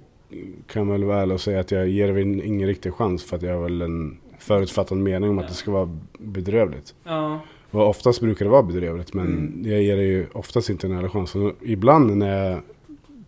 [0.66, 3.24] kan man väl vara ärlig och säga att jag ger det väl ingen riktig chans
[3.24, 6.94] för att jag har väl en förutfattad mening om att det ska vara bedrövligt.
[7.04, 7.40] Ja,
[7.70, 9.62] Och oftast brukar det vara bedrövligt men Mm.
[9.72, 11.34] jag ger det ju oftast inte en ärlig chans.
[11.34, 12.60] Och ibland när jag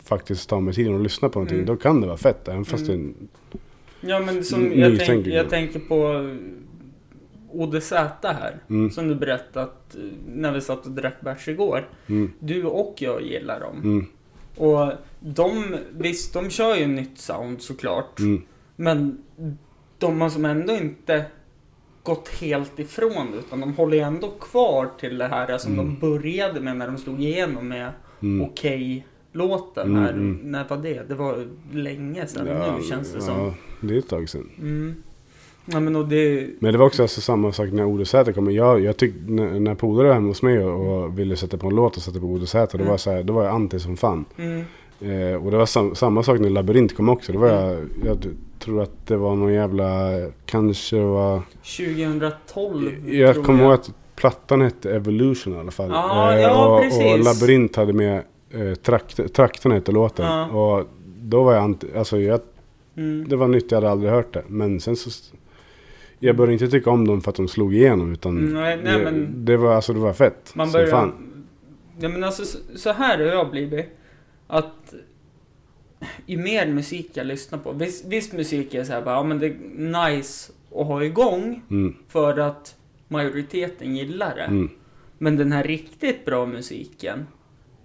[0.05, 1.67] faktiskt tar mig tiden och lyssnar på någonting Mm.
[1.67, 2.49] då kan det vara fett.
[2.49, 3.15] Även fast Mm.
[3.51, 3.59] det
[4.09, 6.29] ja men som jag, tänk, jag tänker på
[7.53, 7.91] ODZ
[8.23, 8.57] här.
[8.71, 8.91] Mm.
[8.91, 10.01] Som du berättat eh,
[10.35, 11.89] när vi satt och drack bärs igår.
[12.07, 12.33] Mm.
[12.39, 13.77] Du och jag gillar dem.
[13.85, 14.07] Mm.
[14.57, 18.19] Och de, visst de kör ju nytt sound såklart.
[18.19, 18.43] Mm.
[18.77, 19.19] Men
[19.99, 21.25] de har som ändå inte
[22.03, 25.85] gått helt ifrån utan de håller ändå kvar till det här som Mm.
[25.87, 27.93] de började med när de slog igenom med
[28.23, 28.47] Mm.
[28.51, 29.87] Okej-låten.
[29.91, 30.13] Mm, här.
[30.13, 30.39] mm.
[30.43, 31.09] När var det?
[31.09, 32.45] Det var länge sedan
[32.79, 33.55] nu känns det ja, som.
[33.81, 34.51] det är ett tag sedan.
[34.59, 34.95] Mm.
[35.65, 36.49] Ja men det...
[36.61, 38.51] Men det var också alltså samma sak när Ode Säter kom.
[38.53, 41.67] Jag, jag tyckte när, när polare var hemma hos mig och, och ville sätta på
[41.67, 42.79] en låt och sätta på Ode Säter.
[42.79, 42.87] Då, Mm.
[42.87, 44.25] var jag så här, då var jag anti som fan.
[45.01, 47.33] Eh, och det var sam, samma sak när Labyrint kom också.
[47.33, 48.27] Då var jag, jag
[48.59, 50.11] tror att det var någon jävla,
[50.47, 51.43] kanske var...
[51.63, 55.89] 2012 Jag tror kommer ihåg att plattan hette Evolution i alla fall.
[55.93, 57.13] Ja, Eh, ja, och, precis.
[57.13, 60.27] och Labyrint hade med eh, trakt, Trakten hette låten.
[60.27, 60.47] Ja.
[60.47, 60.87] Och
[61.23, 62.41] då var jag alltså jag,
[62.97, 63.29] Mm.
[63.29, 64.43] det var nytt, jag hade aldrig hört det.
[64.47, 65.11] Men sen så...
[66.19, 68.99] Jag började inte tycka om dem för att de slog igenom utan Mm, nej, nej,
[68.99, 70.53] det, men- det var alltså det var fett.
[70.55, 71.13] Man fan.
[72.01, 73.87] Ja men alltså så- så här har jag blivit.
[74.51, 74.95] Att
[76.27, 77.73] ju mer musik jag lyssnar på.
[77.73, 81.63] Viss, viss musik är så här bara, ja men det är nice att ha igång.
[81.71, 82.77] Mm, För att
[83.09, 84.43] majoriteten gillar det.
[84.43, 84.71] mm,
[85.19, 87.27] Men den här riktigt bra musiken.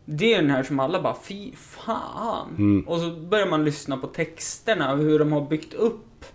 [0.05, 2.49] Det är den här som alla bara, fy fan.
[2.57, 2.88] Mm.
[2.88, 6.26] Och så börjar man lyssna på texterna och hur de har byggt upp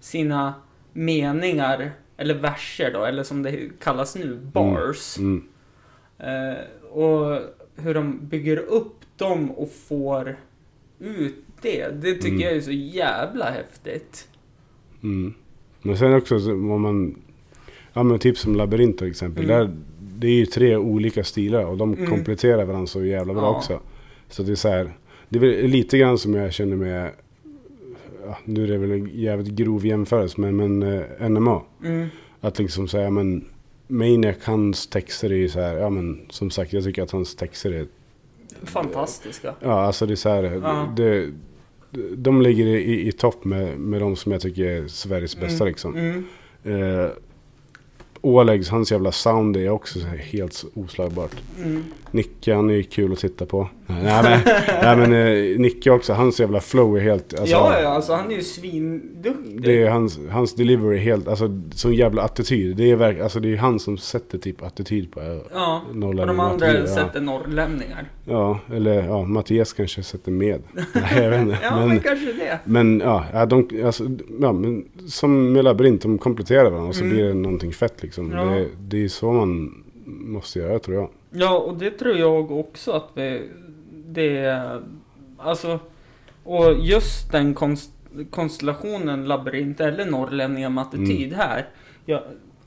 [0.00, 0.54] sina
[0.92, 1.92] meningar.
[2.16, 5.18] Eller verser då, eller som det kallas nu, bars.
[5.18, 5.48] mm,
[6.18, 7.40] Eh, och
[7.76, 10.36] hur de bygger upp dem och får
[10.98, 11.88] ut det.
[12.02, 12.40] Det tycker Mm.
[12.40, 14.28] jag är så jävla häftigt.
[15.02, 15.34] mm.
[15.82, 17.14] Men sen också så om man...
[17.92, 19.44] Ja men typ som Labyrint till exempel.
[19.44, 19.56] Mm.
[19.58, 19.76] Där,
[20.18, 22.06] det är ju tre olika stilar och de Mm.
[22.10, 23.56] kompletterar varandra så jävla bra Ja.
[23.56, 23.80] också.
[24.28, 24.92] Så det är så här,
[25.28, 27.10] det är väl lite grann som jag känner med,
[28.26, 31.62] ja, nu är det väl en jävligt grov jämförelse, men, men eh, NMA.
[31.84, 32.06] Mm.
[32.40, 33.44] Att liksom säga, men
[33.88, 37.36] Maniac, hans texter är ju så här, ja men som sagt, jag tycker att hans
[37.36, 37.86] texter är,
[38.62, 39.54] Fantastiska.
[39.60, 40.92] ja alltså det är så här, Ja.
[40.96, 41.30] det,
[42.16, 45.68] de ligger i, i, topp med, med de som jag tycker är Sveriges bästa Mm.
[45.68, 45.96] liksom.
[45.96, 46.24] Mm.
[46.64, 47.10] Eh,
[48.20, 51.36] Olegs, hans jävla sound är också helt oslagbart.
[51.64, 51.84] Mm.
[52.14, 53.68] Nicke, han är ju kul att titta på.
[53.86, 54.40] Nej men,
[54.82, 57.40] nej, men eh, Nicke också, hans jävla flow är helt...
[57.40, 59.62] Alltså, ja, ja, alltså han är ju svinduktig.
[59.62, 62.76] Det är hans, hans delivery är helt, alltså sån jävla attityd.
[62.76, 66.14] Det är verk, alltså det är han som sätter typ attityd på eh, Ja, och
[66.14, 66.86] de andra ja.
[66.86, 68.08] sätter norrlänningar.
[68.24, 70.62] Ja, eller ja, Mattias kanske sätter med.
[70.92, 71.58] Nej, jag vet inte.
[71.62, 72.58] Ja, men, men, kanske det.
[72.64, 74.04] men ja, ja, de, alltså,
[74.40, 77.16] ja, men som med labyrint, de kompletterar varandra och så Mm.
[77.16, 78.32] blir det någonting fett liksom.
[78.32, 78.44] Ja.
[78.44, 81.08] Det, det är så man måste göra tror jag.
[81.36, 83.50] Ja, och det tror jag också att vi...
[84.06, 84.60] Det...
[85.38, 85.78] Alltså...
[86.44, 87.90] Och just den konst,
[88.30, 91.38] konstellationen labyrint eller norrlänningar med attityd Mm.
[91.38, 91.68] här.
[92.06, 92.22] Jag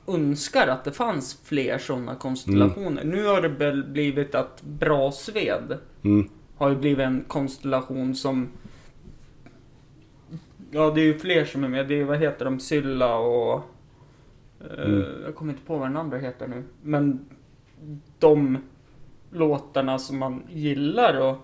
[0.06, 3.04] önskar att det fanns fler sådana konstellationer.
[3.04, 6.28] Nu har det väl blivit att Brasved Mm.
[6.56, 8.48] har ju blivit en konstellation som...
[10.70, 11.88] Ja, det är ju fler som är med.
[11.88, 12.60] Det är, vad heter de?
[12.60, 13.54] Sylla och...
[14.60, 15.04] eh, Mm.
[15.24, 16.62] Jag kommer inte på vad den andra heter nu.
[16.82, 17.20] Men
[18.18, 18.58] de
[19.30, 21.38] låtarna som man gillar att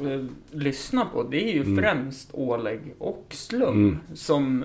[0.00, 1.76] eh, lyssna på, det är ju Mm.
[1.84, 3.68] främst Oleg och Slum.
[3.88, 3.98] Mm.
[4.14, 4.64] Som,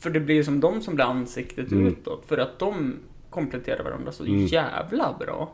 [0.00, 1.86] för det blir som de som blir ansiktet Mm.
[1.86, 2.24] utåt.
[2.26, 2.94] För att de
[3.30, 4.46] kompletterar varandra så Mm.
[4.46, 5.52] jävla bra.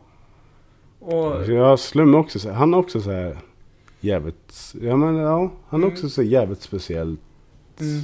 [0.99, 1.49] Och...
[1.49, 3.37] Ja, Slum också, så- han är också så här
[4.01, 5.93] jävligt, ja men ja, han är Mm.
[5.95, 7.21] också så jävligt speciellt.
[7.81, 8.01] Mm.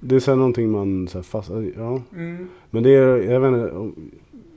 [0.00, 2.02] Det är så här någonting man så här fast, ja.
[2.14, 2.48] Mm.
[2.70, 3.92] Men det är, jag vet inte,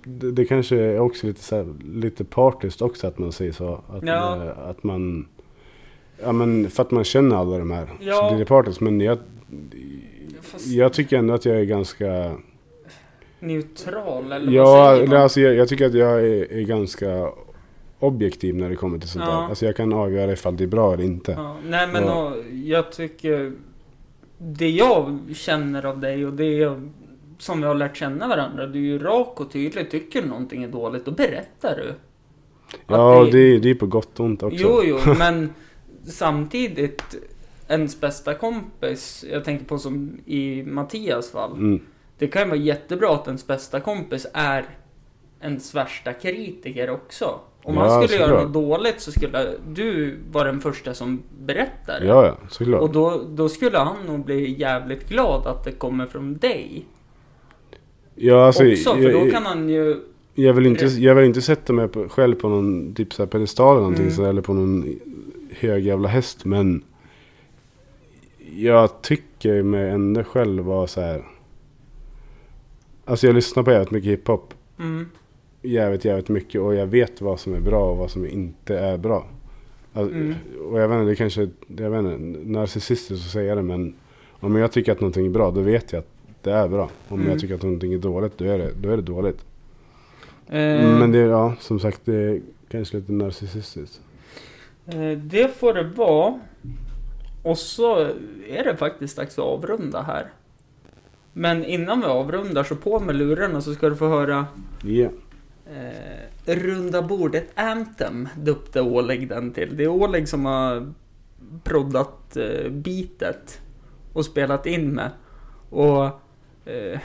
[0.03, 3.73] det, det kanske är också lite så här, lite partiskt också att man säger så.
[3.89, 4.35] Att, Ja.
[4.45, 5.27] eh, att man,
[6.23, 7.87] ja men för att man känner alla de här.
[7.99, 8.13] Ja.
[8.15, 8.81] Så blir det partiskt.
[8.81, 9.17] Men jag,
[10.41, 12.31] Fast jag tycker ändå att jag är ganska,
[13.39, 15.17] neutral eller ja, vad säger man?
[15.21, 17.29] alltså jag, jag tycker att jag är, är ganska
[17.99, 19.31] objektiv när det kommer till sånt Ja.
[19.31, 19.41] där.
[19.41, 21.31] Alltså jag kan avgöra ifall det är bra eller inte.
[21.31, 22.31] Ja, nej men och,
[22.63, 23.51] jag tycker
[24.37, 26.89] det jag känner av dig och det jag,
[27.43, 29.91] som vi har lärt känna varandra, du är ju rak och tydlig.
[29.91, 31.93] Tycker du någonting är dåligt, då berättar du.
[32.87, 34.57] Ja, det, är- det är på gott och ont också.
[34.61, 35.49] Jo, jo, men
[36.05, 37.15] samtidigt
[37.67, 41.51] ens bästa kompis, jag tänker på som i Mattias fall.
[41.51, 41.79] Mm.
[42.17, 44.65] Det kan ju vara jättebra att ens bästa kompis är
[45.41, 47.39] ens värsta kritiker också.
[47.63, 48.43] Om Ja, han skulle göra såklart.
[48.43, 52.01] något dåligt så skulle du vara den första som berättar.
[52.01, 52.81] Ja, ja, såklart.
[52.81, 56.85] Och då, då skulle han nog bli jävligt glad att det kommer från dig
[58.15, 58.95] ja, alltså, också.
[58.95, 59.95] För jag, då kan han ju...
[60.33, 63.27] jag, vill inte, jag vill inte sätta mig på, själv på någon typ så här
[63.27, 64.15] pedestal eller någonting Mm.
[64.15, 64.99] så, eller på någon
[65.51, 66.45] hög jävla häst.
[66.45, 66.83] Men
[68.55, 71.23] jag tycker mig ändå själv vara så här.
[73.05, 74.53] Alltså jag lyssnar på jävligt mycket hiphop.
[74.79, 75.07] Mm,
[75.61, 76.61] Jävligt, jävligt mycket.
[76.61, 79.27] Och jag vet vad som är bra och vad som inte är bra.
[79.93, 80.33] Alltså, Mm.
[80.71, 83.93] Och jag vet inte, det kanske jag vet inte, narcissistiskt att säga det men
[84.31, 86.12] om jag tycker att någonting är bra då vet jag att
[86.43, 86.89] det är bra.
[87.07, 87.31] Om Mm.
[87.31, 89.45] jag tycker att någonting är dåligt då är det, då är det dåligt.
[90.47, 94.01] eh, Men det är, ja, som sagt, det är kanske lite narcissistiskt.
[94.87, 96.39] eh, det får det vara.
[97.43, 97.99] Och så
[98.47, 100.27] är det faktiskt dags att avrunda här.
[101.33, 104.45] Men innan vi avrundar så på med lurarna så ska du få höra
[104.83, 105.09] Ja.
[105.71, 109.77] eh, Runda bordet Anthem döpte Oleg den till.
[109.77, 110.93] Det är Oleg som har
[111.63, 113.61] proddat eh, beatet
[114.13, 115.09] och spelat in med.
[115.69, 116.09] Och
[116.65, 116.99] eh,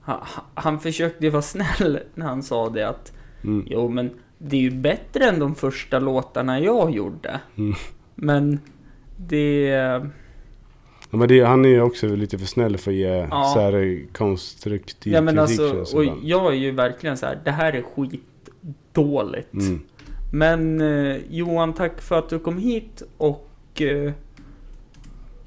[0.00, 0.20] han,
[0.54, 3.12] han försökte vara snäll när han sa det att
[3.44, 3.66] Mm.
[3.70, 7.40] jo men det är ju bättre än de första låtarna jag gjorde.
[7.56, 7.74] Mm.
[8.14, 8.60] Men
[9.16, 9.60] det...
[11.10, 13.50] Ja, men det, han är ju också lite för snäll för att ge Ja.
[13.54, 15.60] så här konstruktiv Ja men kritik.
[15.60, 19.52] alltså, och jag är ju verkligen så här, det här är skitdåligt.
[19.54, 19.80] mm.
[20.32, 23.48] Men eh, Johan, tack för att du kom hit och
[23.82, 24.12] eh,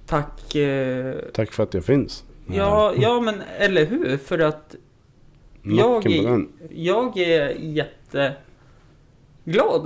[0.06, 0.56] tack...
[0.56, 2.24] Eh, Tack för att jag finns.
[2.48, 4.18] Ja, ja, men eller hur?
[4.18, 4.76] För att
[5.64, 8.34] jag är, jag är jätteglad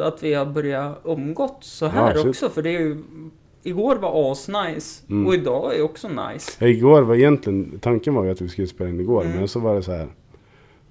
[0.02, 2.50] att vi har börjat umgått så här Ja, också.
[2.50, 2.98] För det är ju,
[3.64, 5.28] igår var asnice Mm.
[5.28, 6.52] och idag är också nice.
[6.60, 9.24] Ja, igår var egentligen, tanken var ju att vi skulle spela in igår.
[9.26, 9.38] Mm.
[9.38, 10.08] Men så var det så här.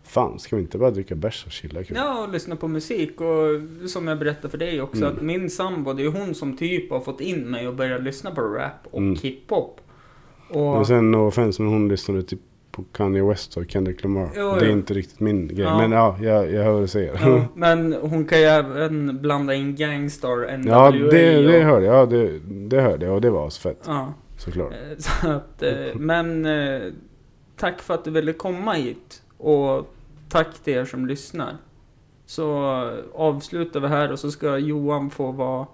[0.05, 1.97] Fan, ska vi inte bara dricka bärs och chilla kul?
[2.01, 3.47] Ja, och lyssna på musik och
[3.91, 5.17] som jag berättade för dig också Mm.
[5.17, 8.31] att min sambo, det är hon som typ har fått in mig och börjat lyssna
[8.31, 9.17] på rap och Mm.
[9.23, 9.81] hiphop.
[10.51, 12.41] Och Men sen no offense, men hon lyssnade typ
[12.71, 14.31] på Kanye West och Kendrick Lamar.
[14.37, 14.73] Jo, det är jo.
[14.73, 15.61] inte riktigt min grej.
[15.61, 15.79] Ja.
[15.79, 17.21] Men ja, jag, jag hör vad du säger.
[17.23, 21.87] Ja, men hon kan ju även blanda in Gangstar, NWA Ja, det, det och, hörde
[21.87, 21.95] jag.
[21.97, 23.83] Ja, det, det hörde jag och det var så fett.
[23.87, 24.73] Ja, Såklart.
[24.73, 26.81] eh, så att, eh, men eh,
[27.57, 29.23] tack för att du ville komma hit.
[29.39, 29.95] Och
[30.29, 31.57] tack till er som lyssnar.
[32.27, 32.53] Så
[33.15, 35.67] avslutar vi här och så ska Johan få vara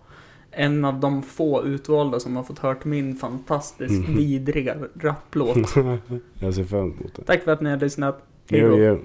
[0.57, 4.17] en av de få utvalda som har fått hört min fantastiskt Mhm.
[4.17, 5.57] vidriga rapplåt.
[6.41, 7.23] jag ser fram emot det.
[7.25, 8.23] Tack för att ni har lyssnat.
[8.51, 8.99] Hej då.